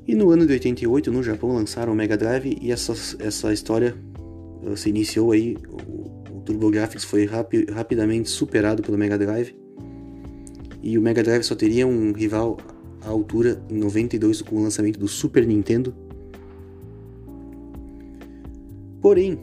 E 0.06 0.14
no 0.14 0.30
ano 0.30 0.46
de 0.46 0.52
88, 0.52 1.10
no 1.10 1.22
Japão, 1.22 1.54
lançaram 1.54 1.92
o 1.92 1.96
Mega 1.96 2.16
Drive 2.16 2.58
e 2.60 2.70
essa, 2.70 2.92
essa 3.18 3.52
história 3.52 3.96
uh, 4.62 4.76
se 4.76 4.90
iniciou 4.90 5.32
aí. 5.32 5.56
O, 5.70 6.36
o 6.36 6.40
TurboGrafx 6.40 7.04
foi 7.04 7.24
rapi, 7.24 7.64
rapidamente 7.70 8.28
superado 8.28 8.82
pelo 8.82 8.98
Mega 8.98 9.16
Drive. 9.16 9.56
E 10.82 10.98
o 10.98 11.02
Mega 11.02 11.22
Drive 11.22 11.42
só 11.44 11.54
teria 11.54 11.86
um 11.86 12.12
rival 12.12 12.58
à 13.00 13.08
altura 13.08 13.62
em 13.70 13.78
92 13.78 14.42
com 14.42 14.56
o 14.56 14.62
lançamento 14.62 14.98
do 14.98 15.08
Super 15.08 15.46
Nintendo. 15.46 15.94
Porém, 19.00 19.38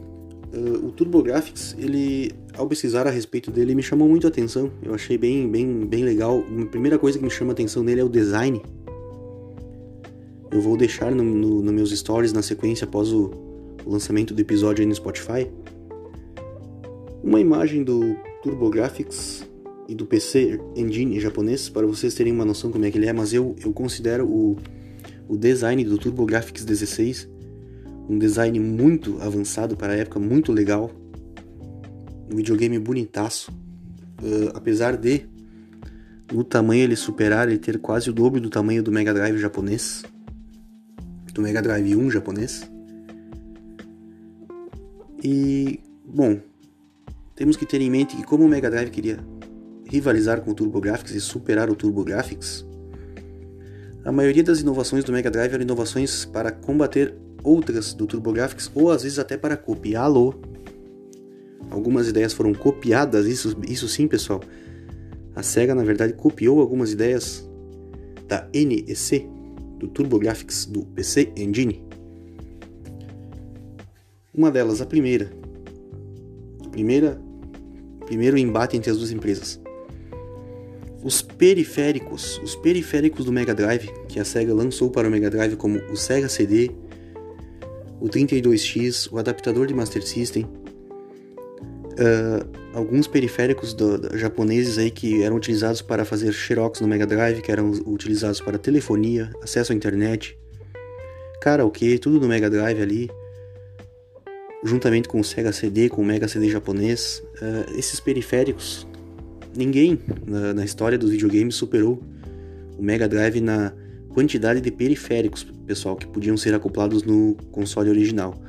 uh, 0.54 0.86
o 0.86 0.92
TurboGrafx, 0.92 1.74
ele, 1.76 2.30
ao 2.56 2.68
pesquisar 2.68 3.08
a 3.08 3.10
respeito 3.10 3.50
dele, 3.50 3.74
me 3.74 3.82
chamou 3.82 4.08
muito 4.08 4.28
a 4.28 4.30
atenção. 4.30 4.70
Eu 4.80 4.94
achei 4.94 5.18
bem, 5.18 5.50
bem, 5.50 5.84
bem 5.86 6.04
legal. 6.04 6.44
A 6.62 6.66
primeira 6.66 7.00
coisa 7.00 7.18
que 7.18 7.24
me 7.24 7.30
chama 7.30 7.50
a 7.50 7.54
atenção 7.54 7.82
nele 7.82 8.00
é 8.00 8.04
o 8.04 8.08
design. 8.08 8.62
Eu 10.52 10.60
vou 10.60 10.76
deixar 10.76 11.14
nos 11.14 11.24
no, 11.24 11.62
no 11.62 11.72
meus 11.72 11.90
stories 11.90 12.32
na 12.32 12.42
sequência 12.42 12.84
após 12.84 13.12
o, 13.12 13.30
o 13.84 13.90
lançamento 13.90 14.34
do 14.34 14.40
episódio 14.40 14.82
aí 14.82 14.86
no 14.86 14.94
Spotify 14.94 15.50
uma 17.22 17.40
imagem 17.40 17.84
do 17.84 18.16
TurboGrafx 18.42 19.48
e 19.88 19.94
do 19.94 20.04
PC 20.04 20.60
Engine 20.76 21.18
japonês 21.20 21.68
para 21.68 21.86
vocês 21.86 22.14
terem 22.14 22.32
uma 22.32 22.44
noção 22.44 22.70
como 22.70 22.84
é 22.84 22.90
que 22.90 22.98
ele 22.98 23.06
é, 23.06 23.12
mas 23.12 23.32
eu, 23.32 23.54
eu 23.64 23.72
considero 23.72 24.26
o, 24.26 24.56
o 25.28 25.36
design 25.36 25.84
do 25.84 25.96
TurboGrafx 25.96 26.64
16 26.64 27.32
um 28.08 28.18
design 28.18 28.58
muito 28.58 29.18
avançado 29.20 29.76
para 29.76 29.92
a 29.92 29.96
época, 29.96 30.18
muito 30.18 30.52
legal. 30.52 30.90
Um 32.30 32.36
videogame 32.36 32.78
bonitaço. 32.78 33.50
Uh, 34.22 34.50
apesar 34.54 34.96
de 34.96 35.22
no 36.32 36.44
tamanho 36.44 36.82
ele 36.82 36.96
superar, 36.96 37.48
ele 37.48 37.58
ter 37.58 37.78
quase 37.78 38.10
o 38.10 38.12
dobro 38.12 38.40
do 38.40 38.48
tamanho 38.48 38.82
do 38.82 38.90
Mega 38.90 39.12
Drive 39.12 39.38
japonês, 39.38 40.02
do 41.32 41.42
Mega 41.42 41.62
Drive 41.62 41.96
1 41.96 42.10
japonês. 42.10 42.70
E, 45.22 45.80
bom, 46.04 46.40
temos 47.34 47.56
que 47.56 47.64
ter 47.64 47.80
em 47.80 47.90
mente 47.90 48.16
que 48.16 48.24
como 48.24 48.44
o 48.44 48.48
Mega 48.48 48.70
Drive 48.70 48.90
queria 48.90 49.18
rivalizar 49.86 50.40
com 50.40 50.50
o 50.50 50.54
TurboGrafx 50.54 51.12
e 51.12 51.20
superar 51.20 51.70
o 51.70 51.74
TurboGrafx, 51.74 52.64
a 54.04 54.10
maioria 54.10 54.42
das 54.42 54.60
inovações 54.60 55.04
do 55.04 55.12
Mega 55.12 55.30
Drive 55.30 55.52
eram 55.52 55.62
inovações 55.62 56.24
para 56.24 56.50
combater 56.50 57.14
outras 57.44 57.94
do 57.94 58.06
TurboGrafx 58.06 58.70
ou 58.74 58.90
às 58.90 59.02
vezes 59.02 59.18
até 59.18 59.36
para 59.36 59.56
copiá-lo. 59.56 60.40
Algumas 61.70 62.08
ideias 62.08 62.32
foram 62.32 62.52
copiadas, 62.52 63.26
isso, 63.26 63.56
isso 63.66 63.88
sim, 63.88 64.08
pessoal. 64.08 64.40
A 65.34 65.42
SEGA, 65.42 65.74
na 65.74 65.84
verdade, 65.84 66.12
copiou 66.12 66.60
algumas 66.60 66.92
ideias 66.92 67.48
da 68.26 68.46
NEC, 68.52 69.28
do 69.82 69.88
TurboGrafx 69.88 70.64
do 70.64 70.86
PC 70.86 71.30
Engine. 71.36 71.84
Uma 74.32 74.50
delas, 74.50 74.80
a 74.80 74.86
primeira. 74.86 75.30
Primeira 76.70 77.20
primeiro 78.06 78.36
embate 78.36 78.76
entre 78.76 78.90
as 78.90 78.98
duas 78.98 79.10
empresas. 79.10 79.60
Os 81.02 81.22
periféricos, 81.22 82.38
os 82.44 82.54
periféricos 82.54 83.24
do 83.24 83.32
Mega 83.32 83.54
Drive, 83.54 83.90
que 84.08 84.20
a 84.20 84.24
Sega 84.24 84.54
lançou 84.54 84.90
para 84.90 85.08
o 85.08 85.10
Mega 85.10 85.30
Drive 85.30 85.56
como 85.56 85.78
o 85.90 85.96
Sega 85.96 86.28
CD, 86.28 86.70
o 88.00 88.08
32X, 88.08 89.10
o 89.10 89.18
adaptador 89.18 89.66
de 89.66 89.74
Master 89.74 90.06
System, 90.06 90.46
uh, 91.92 92.76
alguns 92.76 93.06
periféricos 93.06 93.74
do, 93.74 93.98
do, 93.98 94.18
japoneses 94.18 94.78
aí 94.78 94.90
que 94.90 95.22
eram 95.22 95.36
utilizados 95.36 95.82
para 95.82 96.04
fazer 96.04 96.32
xerox 96.32 96.80
no 96.80 96.88
Mega 96.88 97.06
Drive, 97.06 97.40
que 97.40 97.50
eram 97.50 97.70
utilizados 97.86 98.40
para 98.40 98.58
telefonia, 98.58 99.30
acesso 99.42 99.72
à 99.72 99.74
internet, 99.74 100.36
karaokê, 101.40 101.98
tudo 101.98 102.20
no 102.20 102.28
Mega 102.28 102.48
Drive 102.48 102.80
ali, 102.80 103.10
juntamente 104.64 105.08
com 105.08 105.20
o 105.20 105.24
Sega 105.24 105.52
CD, 105.52 105.88
com 105.88 106.02
o 106.02 106.04
Mega 106.04 106.28
CD 106.28 106.48
japonês. 106.48 107.22
Uh, 107.40 107.78
esses 107.78 108.00
periféricos, 108.00 108.86
ninguém 109.56 109.98
na, 110.26 110.54
na 110.54 110.64
história 110.64 110.96
dos 110.96 111.10
videogames 111.10 111.54
superou 111.54 112.02
o 112.78 112.82
Mega 112.82 113.08
Drive 113.08 113.40
na 113.40 113.72
quantidade 114.10 114.60
de 114.60 114.70
periféricos, 114.70 115.44
pessoal, 115.66 115.96
que 115.96 116.06
podiam 116.06 116.36
ser 116.36 116.54
acoplados 116.54 117.02
no 117.02 117.34
console 117.50 117.90
original. 117.90 118.40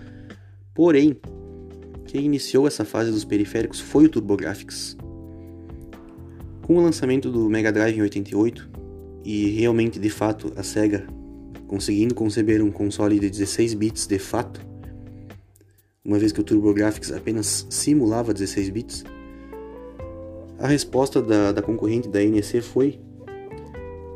Porém, 0.73 1.17
quem 2.13 2.26
iniciou 2.26 2.67
essa 2.67 2.86
fase 2.86 3.10
dos 3.10 3.26
periféricos 3.26 3.80
foi 3.80 4.06
o 4.06 4.10
TurboGrafx. 4.10 4.95
Com 6.62 6.78
o 6.78 6.80
lançamento 6.80 7.32
do 7.32 7.49
Mega 7.49 7.71
Drive 7.71 7.97
em 7.97 8.04
88, 8.04 8.69
e 9.26 9.49
realmente 9.49 9.97
de 9.97 10.12
fato 10.12 10.54
a 10.56 10.62
Sega 10.62 11.08
conseguindo 11.67 12.13
conceber 12.13 12.62
um 12.62 12.69
console 12.69 13.19
de 13.19 13.32
16 13.32 13.73
bits 13.73 14.06
de 14.06 14.19
fato, 14.19 14.62
uma 16.06 16.19
vez 16.19 16.32
que 16.32 16.39
o 16.39 16.43
TurboGrafx 16.43 17.12
apenas 17.12 17.65
simulava 17.67 18.32
16 18.32 18.69
bits, 18.69 19.04
a 20.60 20.67
resposta 20.67 21.19
da, 21.19 21.52
da 21.52 21.63
concorrente 21.63 22.08
da 22.10 22.19
NEC 22.19 22.62
foi 22.62 22.99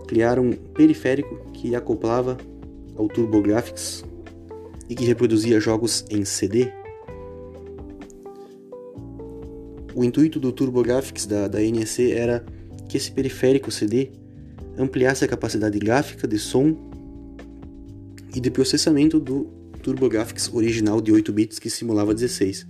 criar 0.07 0.37
um 0.37 0.51
periférico 0.51 1.35
que 1.51 1.75
acoplava 1.75 2.37
ao 2.95 3.07
TurboGrafx 3.07 4.05
e 4.87 4.93
que 4.93 5.03
reproduzia 5.03 5.59
jogos 5.59 6.05
em 6.11 6.23
CD 6.23 6.71
O 9.97 10.03
intuito 10.03 10.39
do 10.39 10.51
TurboGrafx 10.51 11.25
da, 11.25 11.47
da 11.47 11.57
NEC 11.59 12.11
era 12.11 12.45
que 12.87 12.97
esse 12.97 13.11
periférico 13.11 13.71
CD 13.71 14.11
ampliasse 14.77 15.25
a 15.25 15.27
capacidade 15.27 15.79
gráfica 15.79 16.27
de 16.27 16.37
som 16.37 16.77
e 18.35 18.39
de 18.39 18.51
processamento 18.51 19.19
do 19.19 19.45
TurboGrafx 19.81 20.53
original 20.53 21.01
de 21.01 21.11
8 21.11 21.33
bits 21.33 21.57
que 21.57 21.67
simulava 21.67 22.13
16. 22.13 22.67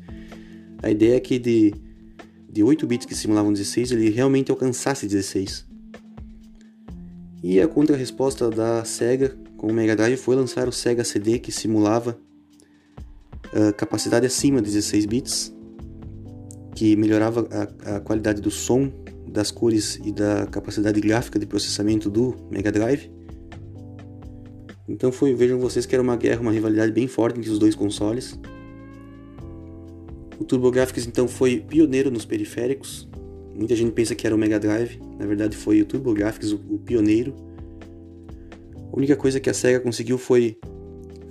A 0.82 0.90
ideia 0.90 1.18
é 1.18 1.20
que 1.20 1.38
de, 1.38 1.74
de 2.50 2.64
8 2.64 2.88
bits 2.88 3.06
que 3.06 3.14
simulavam 3.14 3.52
16 3.52 3.92
ele 3.92 4.10
realmente 4.10 4.50
alcançasse 4.50 5.06
16. 5.06 5.66
E 7.44 7.60
a 7.60 7.68
contra-resposta 7.68 8.50
da 8.50 8.86
Sega 8.86 9.38
com 9.58 9.68
o 9.68 9.74
Mega 9.74 9.98
Drive 9.98 10.16
foi 10.16 10.38
lançar 10.38 10.66
o 10.70 10.72
Sega 10.72 11.04
CD 11.04 11.40
que 11.40 11.52
simulava 11.52 12.18
a 13.52 13.74
capacidade 13.74 14.26
acima 14.26 14.62
de 14.62 14.72
16 14.72 15.06
bits 15.06 15.57
que 16.78 16.96
melhorava 16.96 17.48
a, 17.50 17.96
a 17.96 18.00
qualidade 18.00 18.40
do 18.40 18.52
som, 18.52 18.92
das 19.28 19.50
cores 19.50 20.00
e 20.06 20.12
da 20.12 20.46
capacidade 20.46 21.02
gráfica 21.02 21.40
de 21.40 21.48
processamento 21.48 22.08
do 22.08 22.36
Mega 22.52 22.72
Drive. 22.72 23.10
Então 24.88 25.12
foi, 25.12 25.34
vejam 25.34 25.58
vocês 25.58 25.88
que 25.88 25.96
era 25.96 26.04
uma 26.04 26.16
guerra, 26.16 26.40
uma 26.40 26.52
rivalidade 26.52 26.92
bem 26.92 27.08
forte 27.08 27.40
entre 27.40 27.50
os 27.50 27.58
dois 27.58 27.74
consoles. 27.74 28.40
O 30.40 30.44
TurboGrafx 30.44 31.08
então 31.08 31.28
foi 31.28 31.66
pioneiro 31.68 32.12
nos 32.12 32.26
periféricos. 32.26 33.10
Muita 33.56 33.76
gente 33.76 33.94
pensa 33.94 34.14
que 34.14 34.28
era 34.28 34.36
o 34.36 34.38
Mega 34.38 34.60
Drive, 34.60 35.00
na 35.18 35.26
verdade 35.26 35.58
foi 35.58 35.82
o 35.82 35.86
TurboGrafx 35.86 36.52
o, 36.52 36.62
o 36.70 36.78
pioneiro. 36.78 37.34
A 38.94 38.96
única 38.96 39.16
coisa 39.16 39.40
que 39.40 39.50
a 39.50 39.54
Sega 39.54 39.80
conseguiu 39.80 40.20
foi 40.20 40.60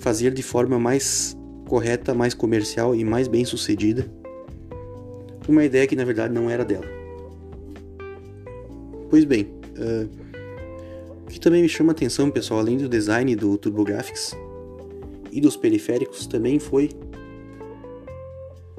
fazer 0.00 0.34
de 0.34 0.42
forma 0.42 0.76
mais 0.76 1.36
correta, 1.68 2.12
mais 2.12 2.34
comercial 2.34 2.96
e 2.96 3.04
mais 3.04 3.28
bem 3.28 3.44
sucedida 3.44 4.10
uma 5.48 5.64
ideia 5.64 5.86
que 5.86 5.96
na 5.96 6.04
verdade 6.04 6.32
não 6.32 6.50
era 6.50 6.64
dela. 6.64 6.86
Pois 9.08 9.24
bem, 9.24 9.44
uh, 9.78 10.08
o 11.24 11.28
que 11.28 11.40
também 11.40 11.62
me 11.62 11.68
chama 11.68 11.92
a 11.92 11.94
atenção, 11.94 12.30
pessoal, 12.30 12.60
além 12.60 12.76
do 12.76 12.88
design 12.88 13.34
do 13.36 13.56
TurboGrafx 13.56 14.36
e 15.30 15.40
dos 15.40 15.56
periféricos, 15.56 16.26
também 16.26 16.58
foi 16.58 16.90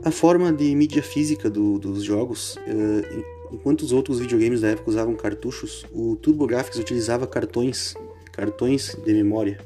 a 0.03 0.11
forma 0.11 0.51
de 0.51 0.75
mídia 0.75 1.01
física 1.01 1.49
do, 1.49 1.79
dos 1.79 2.03
jogos. 2.03 2.57
Uh, 2.57 3.23
enquanto 3.51 3.81
os 3.81 3.91
outros 3.91 4.19
videogames 4.19 4.61
da 4.61 4.69
época 4.69 4.89
usavam 4.89 5.15
cartuchos, 5.15 5.85
o 5.93 6.15
TurboGrafx 6.17 6.77
utilizava 6.77 7.25
cartões, 7.25 7.95
cartões 8.31 8.95
de 8.95 9.13
memória, 9.13 9.59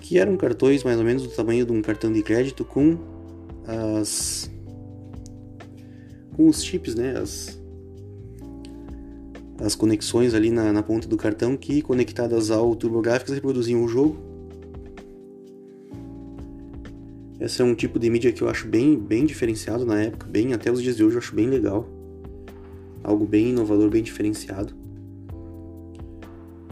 que 0.00 0.18
eram 0.18 0.36
cartões 0.36 0.84
mais 0.84 0.98
ou 0.98 1.04
menos 1.04 1.24
do 1.24 1.28
tamanho 1.28 1.66
de 1.66 1.72
um 1.72 1.82
cartão 1.82 2.12
de 2.12 2.22
crédito 2.22 2.64
com 2.64 2.96
as 3.66 4.50
com 6.38 6.48
os 6.48 6.62
chips, 6.62 6.94
né? 6.94 7.18
As, 7.18 7.60
as 9.58 9.74
conexões 9.74 10.34
ali 10.34 10.50
na, 10.50 10.72
na 10.72 10.84
ponta 10.84 11.08
do 11.08 11.16
cartão 11.16 11.56
que 11.56 11.82
conectadas 11.82 12.52
ao 12.52 12.76
TurboGrafx 12.76 13.32
reproduziam 13.32 13.82
o 13.82 13.88
jogo. 13.88 14.16
Esse 17.40 17.60
é 17.60 17.64
um 17.64 17.74
tipo 17.74 17.98
de 17.98 18.08
mídia 18.08 18.32
que 18.32 18.40
eu 18.40 18.48
acho 18.48 18.68
bem, 18.68 18.96
bem 18.96 19.26
diferenciado 19.26 19.84
na 19.84 20.00
época, 20.00 20.28
bem 20.28 20.52
até 20.52 20.70
os 20.70 20.80
dias 20.80 20.96
de 20.96 21.04
hoje 21.04 21.16
eu 21.16 21.18
acho 21.18 21.34
bem 21.34 21.48
legal. 21.48 21.88
Algo 23.02 23.26
bem 23.26 23.48
inovador, 23.48 23.90
bem 23.90 24.02
diferenciado. 24.02 24.72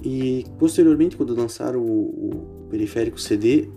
E 0.05 0.45
posteriormente, 0.61 1.17
quando 1.17 1.35
lançaram 1.35 1.81
o, 1.81 2.67
o 2.67 2.69
periférico 2.71 3.21
CD, 3.21 3.69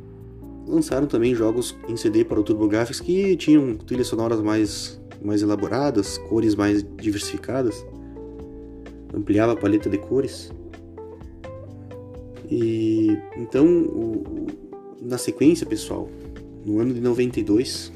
lançaram 0.67 1.07
também 1.07 1.33
jogos 1.33 1.75
em 1.87 1.97
CD 1.97 2.23
para 2.23 2.39
o 2.39 2.43
TurboGrafx 2.43 2.99
que 2.99 3.35
tinham 3.37 3.75
trilhas 3.75 4.07
sonoras 4.07 4.39
mais 4.39 4.98
mais 5.21 5.41
elaboradas, 5.41 6.17
cores 6.17 6.55
mais 6.55 6.85
diversificadas, 6.97 7.85
ampliava 9.13 9.53
a 9.53 9.55
paleta 9.55 9.89
de 9.89 9.97
cores. 9.97 10.51
E 12.49 13.17
então, 13.37 13.65
o, 13.65 14.23
o, 14.23 14.47
na 15.01 15.17
sequência, 15.17 15.65
pessoal, 15.65 16.09
no 16.65 16.79
ano 16.79 16.93
de 16.93 17.01
92, 17.01 17.91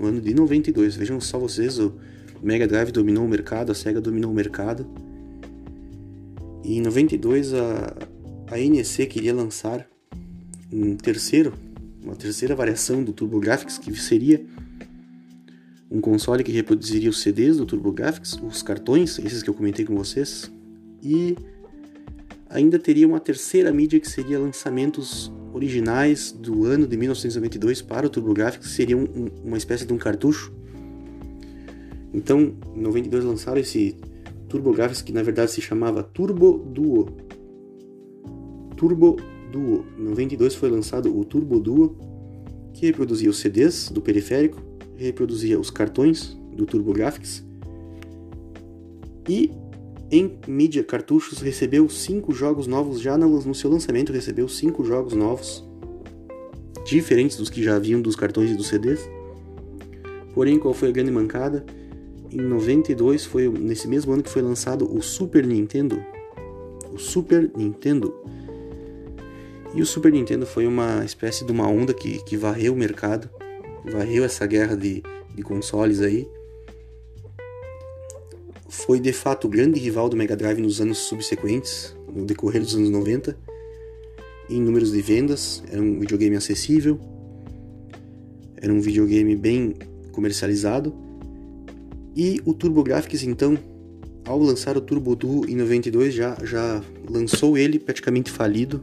no 0.00 0.06
ano 0.08 0.20
de 0.20 0.34
92, 0.34 0.96
vejam 0.96 1.20
só 1.20 1.38
vocês, 1.38 1.78
o 1.78 1.94
Mega 2.42 2.66
Drive 2.66 2.92
dominou 2.92 3.24
o 3.24 3.28
mercado, 3.28 3.72
a 3.72 3.74
Sega 3.74 4.00
dominou 4.00 4.30
o 4.30 4.34
mercado. 4.34 4.86
E 6.64 6.76
em 6.76 6.80
92 6.80 7.54
a, 7.54 7.96
a 8.48 8.56
NEC 8.56 9.06
queria 9.06 9.34
lançar 9.34 9.88
um 10.72 10.96
terceiro, 10.96 11.52
uma 12.02 12.14
terceira 12.14 12.54
variação 12.54 13.02
do 13.02 13.12
TurboGrafx 13.12 13.78
que 13.78 13.94
seria 13.98 14.44
um 15.96 16.00
console 16.00 16.44
que 16.44 16.52
reproduziria 16.52 17.08
os 17.08 17.22
CDs 17.22 17.56
do 17.56 17.64
TurboGrafx, 17.64 18.38
os 18.42 18.62
cartões, 18.62 19.18
esses 19.18 19.42
que 19.42 19.48
eu 19.48 19.54
comentei 19.54 19.84
com 19.84 19.96
vocês, 19.96 20.50
e 21.02 21.34
ainda 22.50 22.78
teria 22.78 23.08
uma 23.08 23.18
terceira 23.18 23.72
mídia 23.72 23.98
que 23.98 24.08
seria 24.08 24.38
lançamentos 24.38 25.32
originais 25.54 26.32
do 26.32 26.66
ano 26.66 26.86
de 26.86 26.96
1992 26.98 27.80
para 27.80 28.06
o 28.06 28.10
TurboGrafx, 28.10 28.58
que 28.58 28.68
seria 28.68 28.96
um, 28.96 29.28
uma 29.42 29.56
espécie 29.56 29.86
de 29.86 29.92
um 29.92 29.96
cartucho. 29.96 30.52
Então, 32.12 32.54
em 32.74 32.80
92 32.80 33.24
lançaram 33.24 33.58
esse 33.58 33.96
TurboGrafx 34.50 35.00
que 35.00 35.12
na 35.12 35.22
verdade 35.22 35.50
se 35.50 35.62
chamava 35.62 36.02
Turbo 36.02 36.58
Duo. 36.58 37.08
Turbo 38.76 39.16
Duo. 39.50 39.86
Em 39.98 40.02
92 40.02 40.54
foi 40.54 40.68
lançado 40.68 41.18
o 41.18 41.24
Turbo 41.24 41.58
Duo 41.58 41.96
que 42.74 42.84
reproduzia 42.84 43.30
os 43.30 43.38
CDs 43.38 43.90
do 43.90 44.02
periférico, 44.02 44.62
reproduzia 44.96 45.58
os 45.58 45.70
cartões 45.70 46.36
do 46.54 46.66
TurboGrafx 46.66 47.44
e 49.28 49.50
em 50.10 50.38
mídia 50.46 50.84
cartuchos 50.84 51.40
recebeu 51.40 51.88
cinco 51.88 52.32
jogos 52.32 52.66
novos 52.66 53.00
já 53.00 53.18
no 53.18 53.54
seu 53.54 53.70
lançamento 53.70 54.12
recebeu 54.12 54.48
cinco 54.48 54.84
jogos 54.84 55.12
novos 55.12 55.64
diferentes 56.86 57.36
dos 57.36 57.50
que 57.50 57.62
já 57.62 57.76
haviam 57.76 58.00
dos 58.00 58.14
cartões 58.14 58.50
e 58.50 58.54
dos 58.54 58.68
CDs. 58.68 59.10
Porém, 60.32 60.58
qual 60.58 60.72
foi 60.72 60.88
a 60.88 60.92
grande 60.92 61.10
mancada? 61.10 61.64
Em 62.30 62.40
92 62.40 63.24
foi 63.24 63.48
nesse 63.48 63.88
mesmo 63.88 64.12
ano 64.12 64.22
que 64.22 64.30
foi 64.30 64.42
lançado 64.42 64.88
o 64.90 65.02
Super 65.02 65.44
Nintendo. 65.44 66.00
O 66.92 66.98
Super 66.98 67.50
Nintendo. 67.56 68.14
E 69.74 69.82
o 69.82 69.86
Super 69.86 70.12
Nintendo 70.12 70.46
foi 70.46 70.66
uma 70.66 71.04
espécie 71.04 71.44
de 71.44 71.52
uma 71.52 71.66
onda 71.66 71.92
que, 71.92 72.22
que 72.24 72.36
varreu 72.36 72.72
o 72.72 72.76
mercado, 72.76 73.28
varreu 73.90 74.24
essa 74.24 74.46
guerra 74.46 74.76
de, 74.76 75.02
de 75.34 75.42
consoles 75.42 76.00
aí. 76.00 76.28
Foi 78.68 79.00
de 79.00 79.12
fato 79.12 79.46
o 79.46 79.50
grande 79.50 79.80
rival 79.80 80.08
do 80.08 80.16
Mega 80.16 80.36
Drive 80.36 80.60
nos 80.60 80.80
anos 80.80 80.98
subsequentes, 80.98 81.96
no 82.12 82.24
decorrer 82.24 82.62
dos 82.62 82.74
anos 82.74 82.90
90 82.90 83.36
em 84.48 84.60
números 84.60 84.92
de 84.92 85.00
vendas, 85.00 85.62
era 85.70 85.82
um 85.82 85.98
videogame 85.98 86.36
acessível, 86.36 87.00
era 88.56 88.72
um 88.72 88.80
videogame 88.80 89.34
bem 89.34 89.74
comercializado. 90.12 90.94
E 92.14 92.40
o 92.44 92.54
TurboGrafx 92.54 93.22
então, 93.24 93.58
ao 94.24 94.38
lançar 94.38 94.76
o 94.76 94.80
Turbo 94.80 95.14
Duo 95.14 95.48
em 95.48 95.56
92, 95.56 96.14
já, 96.14 96.36
já 96.42 96.82
lançou 97.08 97.58
ele 97.58 97.78
praticamente 97.78 98.30
falido. 98.30 98.82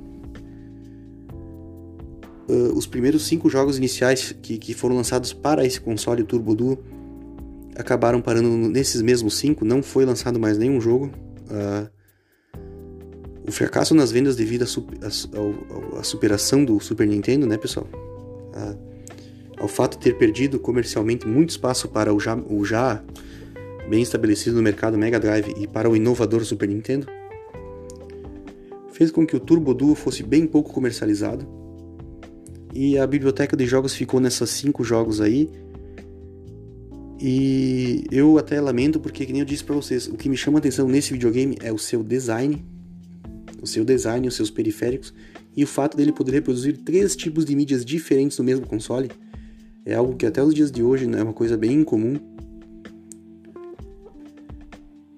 Uh, 2.47 2.77
os 2.77 2.85
primeiros 2.85 3.25
cinco 3.25 3.49
jogos 3.49 3.77
iniciais 3.77 4.35
que, 4.41 4.57
que 4.57 4.73
foram 4.73 4.97
lançados 4.97 5.31
para 5.31 5.65
esse 5.65 5.79
console, 5.79 6.23
Turbo 6.23 6.53
Duo, 6.53 6.77
acabaram 7.75 8.21
parando 8.21 8.49
nesses 8.49 9.01
mesmos 9.01 9.37
cinco, 9.37 9.63
não 9.63 9.81
foi 9.81 10.05
lançado 10.05 10.39
mais 10.39 10.57
nenhum 10.57 10.81
jogo. 10.81 11.09
Uh, 11.49 11.89
o 13.47 13.51
fracasso 13.51 13.95
nas 13.95 14.11
vendas 14.11 14.35
devido 14.35 14.63
à 14.63 16.03
superação 16.03 16.63
do 16.63 16.79
Super 16.79 17.07
Nintendo, 17.07 17.45
né, 17.45 17.57
pessoal? 17.57 17.87
A, 18.53 18.75
ao 19.57 19.67
fato 19.67 19.97
de 19.97 20.03
ter 20.03 20.17
perdido 20.17 20.59
comercialmente 20.59 21.25
muito 21.25 21.51
espaço 21.51 21.87
para 21.87 22.13
o 22.13 22.19
já, 22.19 22.35
o 22.35 22.65
já 22.65 23.01
bem 23.89 24.01
estabelecido 24.01 24.57
no 24.57 24.61
mercado 24.61 24.97
Mega 24.97 25.19
Drive 25.19 25.53
e 25.57 25.67
para 25.67 25.89
o 25.89 25.95
inovador 25.95 26.43
Super 26.43 26.67
Nintendo, 26.67 27.07
fez 28.91 29.11
com 29.11 29.25
que 29.25 29.35
o 29.35 29.39
Turbo 29.39 29.73
Duo 29.73 29.95
fosse 29.95 30.23
bem 30.23 30.45
pouco 30.45 30.73
comercializado 30.73 31.62
e 32.73 32.97
a 32.97 33.05
biblioteca 33.05 33.55
de 33.55 33.65
jogos 33.65 33.93
ficou 33.93 34.19
nessas 34.19 34.49
cinco 34.49 34.83
jogos 34.83 35.21
aí. 35.21 35.49
E 37.19 38.03
eu 38.11 38.37
até 38.37 38.59
lamento 38.59 38.99
porque, 38.99 39.25
que 39.25 39.31
nem 39.31 39.41
eu 39.41 39.45
disse 39.45 39.63
para 39.63 39.75
vocês, 39.75 40.07
o 40.07 40.17
que 40.17 40.27
me 40.27 40.35
chama 40.35 40.59
atenção 40.59 40.87
nesse 40.87 41.13
videogame 41.13 41.55
é 41.61 41.71
o 41.71 41.77
seu 41.77 42.03
design, 42.03 42.65
o 43.61 43.67
seu 43.67 43.85
design, 43.85 44.27
os 44.27 44.35
seus 44.35 44.49
periféricos 44.49 45.13
e 45.55 45.63
o 45.63 45.67
fato 45.67 45.95
dele 45.95 46.11
poder 46.11 46.33
reproduzir 46.33 46.77
três 46.77 47.15
tipos 47.15 47.45
de 47.45 47.55
mídias 47.55 47.85
diferentes 47.85 48.37
no 48.37 48.43
mesmo 48.43 48.65
console 48.65 49.09
é 49.85 49.93
algo 49.93 50.15
que 50.15 50.25
até 50.25 50.41
os 50.41 50.53
dias 50.53 50.71
de 50.71 50.81
hoje 50.81 51.05
é 51.05 51.23
uma 51.23 51.33
coisa 51.33 51.57
bem 51.57 51.81
incomum. 51.81 52.17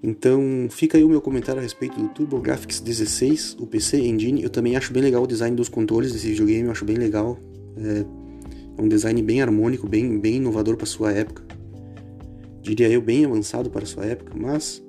Então 0.08 0.68
fica 0.70 1.00
aí 1.00 1.04
o 1.04 1.10
meu 1.10 1.20
comentário 1.20 1.60
a 1.60 1.64
respeito 1.64 2.00
do 2.00 2.08
TurboGrafx 2.10 2.80
16, 2.80 3.58
o 3.60 3.66
PC 3.66 3.98
Engine. 3.98 4.44
Eu 4.44 4.52
também 4.52 4.76
acho 4.76 4.94
bem 4.94 5.02
legal 5.02 5.24
o 5.24 5.28
design 5.28 5.56
dos 5.56 5.68
controles 5.68 6.14
desse 6.14 6.28
videogame, 6.28 6.66
eu 6.66 6.72
acho 6.72 6.86
bem 6.86 6.96
legal. 6.96 7.40
É 7.76 8.06
um 8.80 8.88
design 8.88 9.20
bem 9.24 9.42
harmônico, 9.42 9.88
bem, 9.88 10.20
bem 10.20 10.36
inovador 10.36 10.78
para 10.78 10.86
sua 10.86 11.12
época. 11.12 11.44
Diria 12.62 12.88
eu 12.88 13.02
bem 13.02 13.26
avançado 13.26 13.68
para 13.72 13.84
sua 13.88 14.06
época, 14.06 14.34
mas 14.38 14.84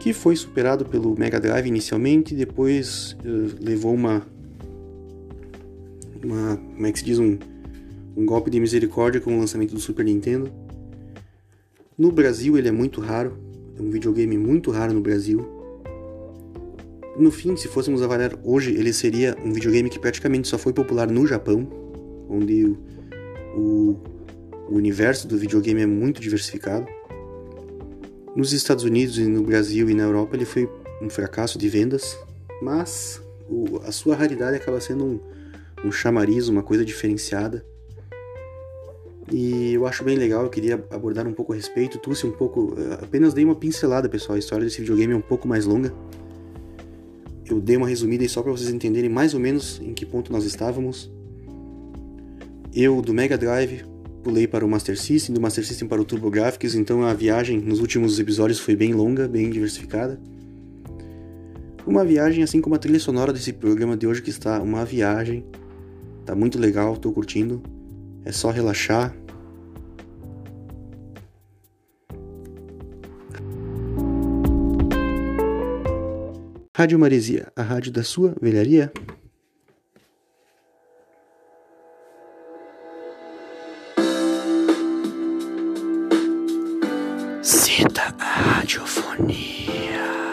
que 0.00 0.12
foi 0.12 0.34
superado 0.34 0.84
pelo 0.84 1.16
Mega 1.16 1.38
Drive 1.38 1.68
inicialmente, 1.68 2.34
depois 2.34 3.16
uh, 3.24 3.56
levou 3.64 3.94
uma, 3.94 4.26
uma, 6.24 6.56
como 6.56 6.86
é 6.88 6.90
que 6.90 6.98
se 6.98 7.04
diz, 7.04 7.20
um, 7.20 7.38
um 8.16 8.26
golpe 8.26 8.50
de 8.50 8.58
misericórdia 8.58 9.20
com 9.20 9.36
o 9.36 9.38
lançamento 9.38 9.74
do 9.74 9.80
Super 9.80 10.04
Nintendo. 10.04 10.63
No 11.96 12.10
Brasil 12.10 12.58
ele 12.58 12.66
é 12.66 12.72
muito 12.72 13.00
raro, 13.00 13.38
é 13.78 13.80
um 13.80 13.88
videogame 13.88 14.36
muito 14.36 14.72
raro 14.72 14.92
no 14.92 15.00
Brasil. 15.00 15.46
No 17.16 17.30
fim, 17.30 17.54
se 17.56 17.68
fôssemos 17.68 18.02
avaliar 18.02 18.32
hoje, 18.42 18.74
ele 18.74 18.92
seria 18.92 19.36
um 19.44 19.52
videogame 19.52 19.88
que 19.88 20.00
praticamente 20.00 20.48
só 20.48 20.58
foi 20.58 20.72
popular 20.72 21.08
no 21.08 21.24
Japão, 21.24 21.68
onde 22.28 22.64
o, 22.64 22.76
o, 23.56 24.00
o 24.68 24.74
universo 24.74 25.28
do 25.28 25.38
videogame 25.38 25.82
é 25.82 25.86
muito 25.86 26.20
diversificado. 26.20 26.84
Nos 28.34 28.52
Estados 28.52 28.82
Unidos 28.82 29.16
e 29.16 29.28
no 29.28 29.44
Brasil 29.44 29.88
e 29.88 29.94
na 29.94 30.02
Europa 30.02 30.34
ele 30.34 30.44
foi 30.44 30.68
um 31.00 31.08
fracasso 31.08 31.56
de 31.56 31.68
vendas, 31.68 32.18
mas 32.60 33.22
o, 33.48 33.78
a 33.84 33.92
sua 33.92 34.16
raridade 34.16 34.56
acaba 34.56 34.80
sendo 34.80 35.04
um, 35.04 35.20
um 35.84 35.92
chamariz, 35.92 36.48
uma 36.48 36.64
coisa 36.64 36.84
diferenciada. 36.84 37.64
E 39.32 39.72
eu 39.72 39.86
acho 39.86 40.04
bem 40.04 40.16
legal, 40.16 40.44
eu 40.44 40.50
queria 40.50 40.84
abordar 40.90 41.26
um 41.26 41.32
pouco 41.32 41.52
a 41.52 41.56
respeito, 41.56 41.98
trouxe 41.98 42.26
um 42.26 42.30
pouco, 42.30 42.74
eh, 42.76 42.98
apenas 43.02 43.32
dei 43.32 43.44
uma 43.44 43.54
pincelada, 43.54 44.08
pessoal, 44.08 44.36
a 44.36 44.38
história 44.38 44.64
desse 44.64 44.80
videogame 44.80 45.14
é 45.14 45.16
um 45.16 45.22
pouco 45.22 45.48
mais 45.48 45.64
longa. 45.64 45.92
Eu 47.46 47.60
dei 47.60 47.76
uma 47.76 47.88
resumida 47.88 48.22
aí 48.22 48.28
só 48.28 48.42
para 48.42 48.52
vocês 48.52 48.70
entenderem 48.70 49.08
mais 49.08 49.34
ou 49.34 49.40
menos 49.40 49.80
em 49.82 49.94
que 49.94 50.04
ponto 50.04 50.32
nós 50.32 50.44
estávamos. 50.44 51.10
Eu 52.74 53.00
do 53.00 53.14
Mega 53.14 53.38
Drive 53.38 53.84
pulei 54.22 54.46
para 54.46 54.64
o 54.64 54.68
Master 54.68 54.98
System, 54.98 55.34
do 55.34 55.40
Master 55.40 55.64
System 55.64 55.86
para 55.86 56.00
o 56.00 56.04
TurboGrafx, 56.04 56.74
então 56.74 57.04
a 57.04 57.12
viagem 57.12 57.60
nos 57.60 57.80
últimos 57.80 58.18
episódios 58.18 58.58
foi 58.58 58.74
bem 58.74 58.94
longa, 58.94 59.28
bem 59.28 59.50
diversificada. 59.50 60.18
Uma 61.86 62.04
viagem 62.04 62.42
assim 62.42 62.62
como 62.62 62.74
a 62.74 62.78
trilha 62.78 62.98
sonora 62.98 63.32
desse 63.32 63.52
programa 63.52 63.94
de 63.96 64.06
hoje 64.06 64.22
que 64.22 64.30
está 64.30 64.62
uma 64.62 64.84
viagem. 64.84 65.44
Tá 66.24 66.34
muito 66.34 66.58
legal, 66.58 66.96
tô 66.96 67.12
curtindo. 67.12 67.62
É 68.24 68.32
só 68.32 68.50
relaxar. 68.50 69.14
Rádio 76.76 76.98
Maresia, 76.98 77.52
a 77.54 77.62
rádio 77.62 77.92
da 77.92 78.02
sua 78.02 78.34
velharia. 78.40 78.92
Sinta 87.40 88.12
a 88.18 88.24
radiofonia. 88.24 90.23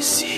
Rádio 0.00 0.29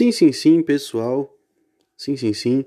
Sim, 0.00 0.12
sim, 0.12 0.32
sim, 0.32 0.62
pessoal. 0.62 1.38
Sim, 1.94 2.16
sim, 2.16 2.32
sim. 2.32 2.64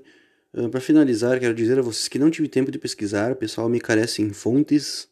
Para 0.70 0.80
finalizar, 0.80 1.40
quero 1.40 1.52
dizer 1.52 1.76
a 1.76 1.82
vocês 1.82 2.06
que 2.06 2.16
não 2.16 2.30
tive 2.30 2.46
tempo 2.46 2.70
de 2.70 2.78
pesquisar, 2.78 3.34
pessoal 3.34 3.68
me 3.68 3.80
carece 3.80 4.22
em 4.22 4.32
fontes. 4.32 5.08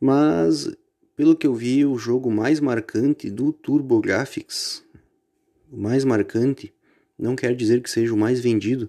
Mas, 0.00 0.72
pelo 1.16 1.34
que 1.34 1.44
eu 1.44 1.56
vi, 1.56 1.84
o 1.84 1.98
jogo 1.98 2.30
mais 2.30 2.60
marcante 2.60 3.32
do 3.32 3.52
TurboGrafx, 3.52 4.84
o 5.72 5.76
mais 5.76 6.04
marcante, 6.04 6.72
não 7.18 7.34
quer 7.34 7.56
dizer 7.56 7.82
que 7.82 7.90
seja 7.90 8.14
o 8.14 8.16
mais 8.16 8.38
vendido, 8.38 8.88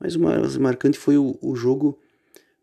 mas 0.00 0.16
o 0.16 0.20
mais 0.20 0.56
marcante 0.56 0.98
foi 0.98 1.18
o, 1.18 1.38
o 1.42 1.54
jogo 1.54 1.98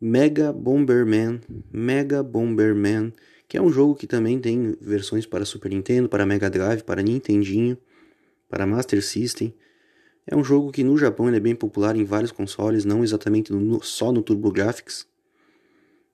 Mega 0.01 0.51
Bomberman, 0.51 1.39
Mega 1.71 2.23
Bomberman, 2.23 3.13
que 3.47 3.55
é 3.55 3.61
um 3.61 3.71
jogo 3.71 3.93
que 3.93 4.07
também 4.07 4.39
tem 4.39 4.75
versões 4.81 5.27
para 5.27 5.45
Super 5.45 5.69
Nintendo, 5.69 6.09
para 6.09 6.25
Mega 6.25 6.49
Drive, 6.49 6.81
para 6.81 7.03
Nintendinho, 7.03 7.77
para 8.53 8.67
Master 8.67 9.03
System. 9.03 9.51
É 10.27 10.35
um 10.35 10.43
jogo 10.43 10.71
que 10.71 10.83
no 10.83 10.95
Japão 10.95 11.27
é 11.27 11.39
bem 11.39 11.55
popular 11.55 11.95
em 11.95 12.03
vários 12.03 12.31
consoles, 12.31 12.85
não 12.85 13.03
exatamente 13.03 13.51
no, 13.51 13.81
só 13.81 14.11
no 14.11 14.21
TurboGrafx. 14.21 15.07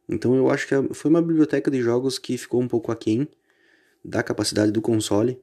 Então 0.08 0.34
eu 0.36 0.50
acho 0.50 0.66
que 0.66 0.94
foi 0.94 1.12
uma 1.12 1.22
biblioteca 1.22 1.70
de 1.70 1.82
jogos 1.82 2.18
que 2.18 2.38
ficou 2.38 2.62
um 2.62 2.68
pouco 2.68 2.94
aquém 2.94 3.28
da 4.06 4.24
capacidade 4.24 4.72
do 4.72 4.82
console. 4.82 5.38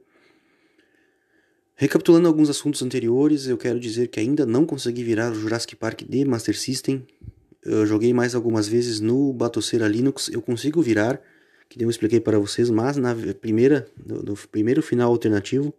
Recapitulando 1.75 2.27
alguns 2.27 2.49
assuntos 2.49 2.81
anteriores, 2.81 3.45
eu 3.47 3.59
quero 3.59 3.79
dizer 3.79 4.07
que 4.07 4.19
ainda 4.19 4.43
não 4.43 4.65
consegui 4.65 5.03
virar 5.03 5.31
o 5.31 5.35
Jurassic 5.35 5.75
Park 5.75 6.01
de 6.01 6.25
Master 6.25 6.57
System. 6.57 7.05
Eu 7.63 7.85
joguei 7.85 8.11
mais 8.11 8.33
algumas 8.33 8.67
vezes 8.67 8.99
no 8.99 9.31
Batocera 9.33 9.87
Linux, 9.87 10.29
eu 10.33 10.41
consigo 10.41 10.81
virar, 10.81 11.21
que 11.69 11.83
eu 11.83 11.91
expliquei 11.91 12.19
para 12.19 12.39
vocês, 12.39 12.71
mas 12.71 12.97
na 12.97 13.15
primeira, 13.39 13.87
no, 14.03 14.23
no 14.23 14.35
primeiro 14.51 14.81
final 14.81 15.11
alternativo, 15.11 15.71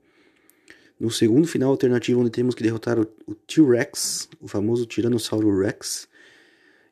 no 0.98 1.10
segundo 1.10 1.46
final 1.46 1.70
alternativo, 1.70 2.20
onde 2.20 2.30
temos 2.30 2.54
que 2.54 2.62
derrotar 2.62 2.98
o, 2.98 3.06
o 3.26 3.34
T-Rex, 3.34 4.28
o 4.40 4.48
famoso 4.48 4.84
Tiranossauro 4.84 5.60
Rex, 5.60 6.08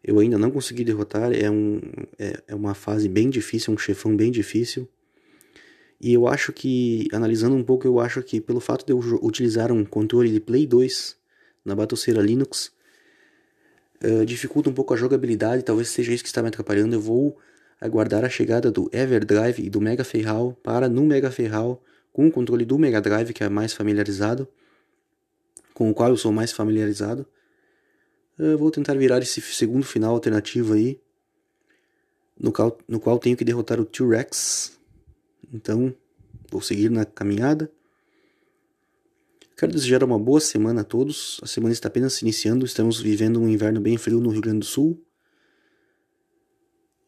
eu 0.06 0.20
ainda 0.20 0.38
não 0.38 0.52
consegui 0.52 0.84
derrotar. 0.84 1.32
É, 1.32 1.50
um, 1.50 1.80
é, 2.16 2.40
é 2.46 2.54
uma 2.54 2.74
fase 2.74 3.08
bem 3.08 3.28
difícil, 3.28 3.74
um 3.74 3.78
chefão 3.78 4.16
bem 4.16 4.30
difícil. 4.30 4.88
E 6.00 6.12
eu 6.12 6.28
acho 6.28 6.52
que, 6.52 7.08
analisando 7.12 7.56
um 7.56 7.64
pouco, 7.64 7.86
eu 7.86 7.98
acho 7.98 8.22
que 8.22 8.40
pelo 8.40 8.60
fato 8.60 8.86
de 8.86 8.92
eu 8.92 8.98
utilizar 9.22 9.72
um 9.72 9.84
controle 9.84 10.30
de 10.30 10.38
Play 10.38 10.66
2 10.66 11.16
na 11.64 11.74
Batocera 11.74 12.22
Linux, 12.22 12.70
uh, 14.04 14.24
dificulta 14.24 14.70
um 14.70 14.72
pouco 14.72 14.94
a 14.94 14.96
jogabilidade. 14.96 15.64
Talvez 15.64 15.88
seja 15.88 16.12
isso 16.12 16.22
que 16.22 16.28
está 16.28 16.42
me 16.42 16.48
atrapalhando. 16.48 16.94
Eu 16.94 17.00
vou 17.00 17.36
aguardar 17.80 18.24
a 18.24 18.28
chegada 18.28 18.70
do 18.70 18.88
Everdrive 18.92 19.64
e 19.64 19.70
do 19.70 19.80
Mega 19.80 20.04
Ferral 20.04 20.52
para 20.62 20.88
no 20.88 21.04
Mega 21.04 21.30
Ferral 21.30 21.82
com 22.16 22.28
o 22.28 22.32
controle 22.32 22.64
do 22.64 22.78
Mega 22.78 22.98
Drive, 22.98 23.34
que 23.34 23.44
é 23.44 23.48
mais 23.50 23.74
familiarizado, 23.74 24.48
com 25.74 25.90
o 25.90 25.94
qual 25.94 26.08
eu 26.08 26.16
sou 26.16 26.32
mais 26.32 26.50
familiarizado. 26.50 27.26
Eu 28.38 28.56
vou 28.56 28.70
tentar 28.70 28.94
virar 28.94 29.18
esse 29.18 29.38
segundo 29.42 29.84
final 29.84 30.14
alternativo 30.14 30.72
aí, 30.72 30.98
no 32.40 32.50
qual, 32.50 32.78
no 32.88 32.98
qual 32.98 33.18
tenho 33.18 33.36
que 33.36 33.44
derrotar 33.44 33.78
o 33.78 33.84
T-Rex. 33.84 34.80
Então, 35.52 35.94
vou 36.50 36.62
seguir 36.62 36.90
na 36.90 37.04
caminhada. 37.04 37.70
Quero 39.54 39.72
desejar 39.72 40.02
uma 40.02 40.18
boa 40.18 40.40
semana 40.40 40.80
a 40.80 40.84
todos. 40.84 41.38
A 41.42 41.46
semana 41.46 41.74
está 41.74 41.88
apenas 41.88 42.14
se 42.14 42.24
iniciando, 42.24 42.64
estamos 42.64 42.98
vivendo 42.98 43.38
um 43.38 43.46
inverno 43.46 43.78
bem 43.78 43.98
frio 43.98 44.20
no 44.20 44.30
Rio 44.30 44.40
Grande 44.40 44.60
do 44.60 44.64
Sul. 44.64 44.98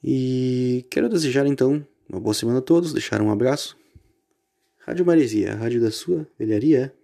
E 0.04 0.84
quero 0.90 1.08
desejar 1.08 1.46
então 1.46 1.82
uma 2.06 2.20
boa 2.20 2.34
semana 2.34 2.58
a 2.58 2.62
todos, 2.62 2.92
deixar 2.92 3.22
um 3.22 3.30
abraço. 3.30 3.74
Rádio 4.88 5.04
Maresia, 5.04 5.52
a 5.52 5.54
rádio 5.54 5.82
da 5.82 5.90
sua 5.90 6.26
velharia. 6.38 6.94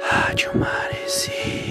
Rádio 0.00 0.56
Maresia. 0.56 1.63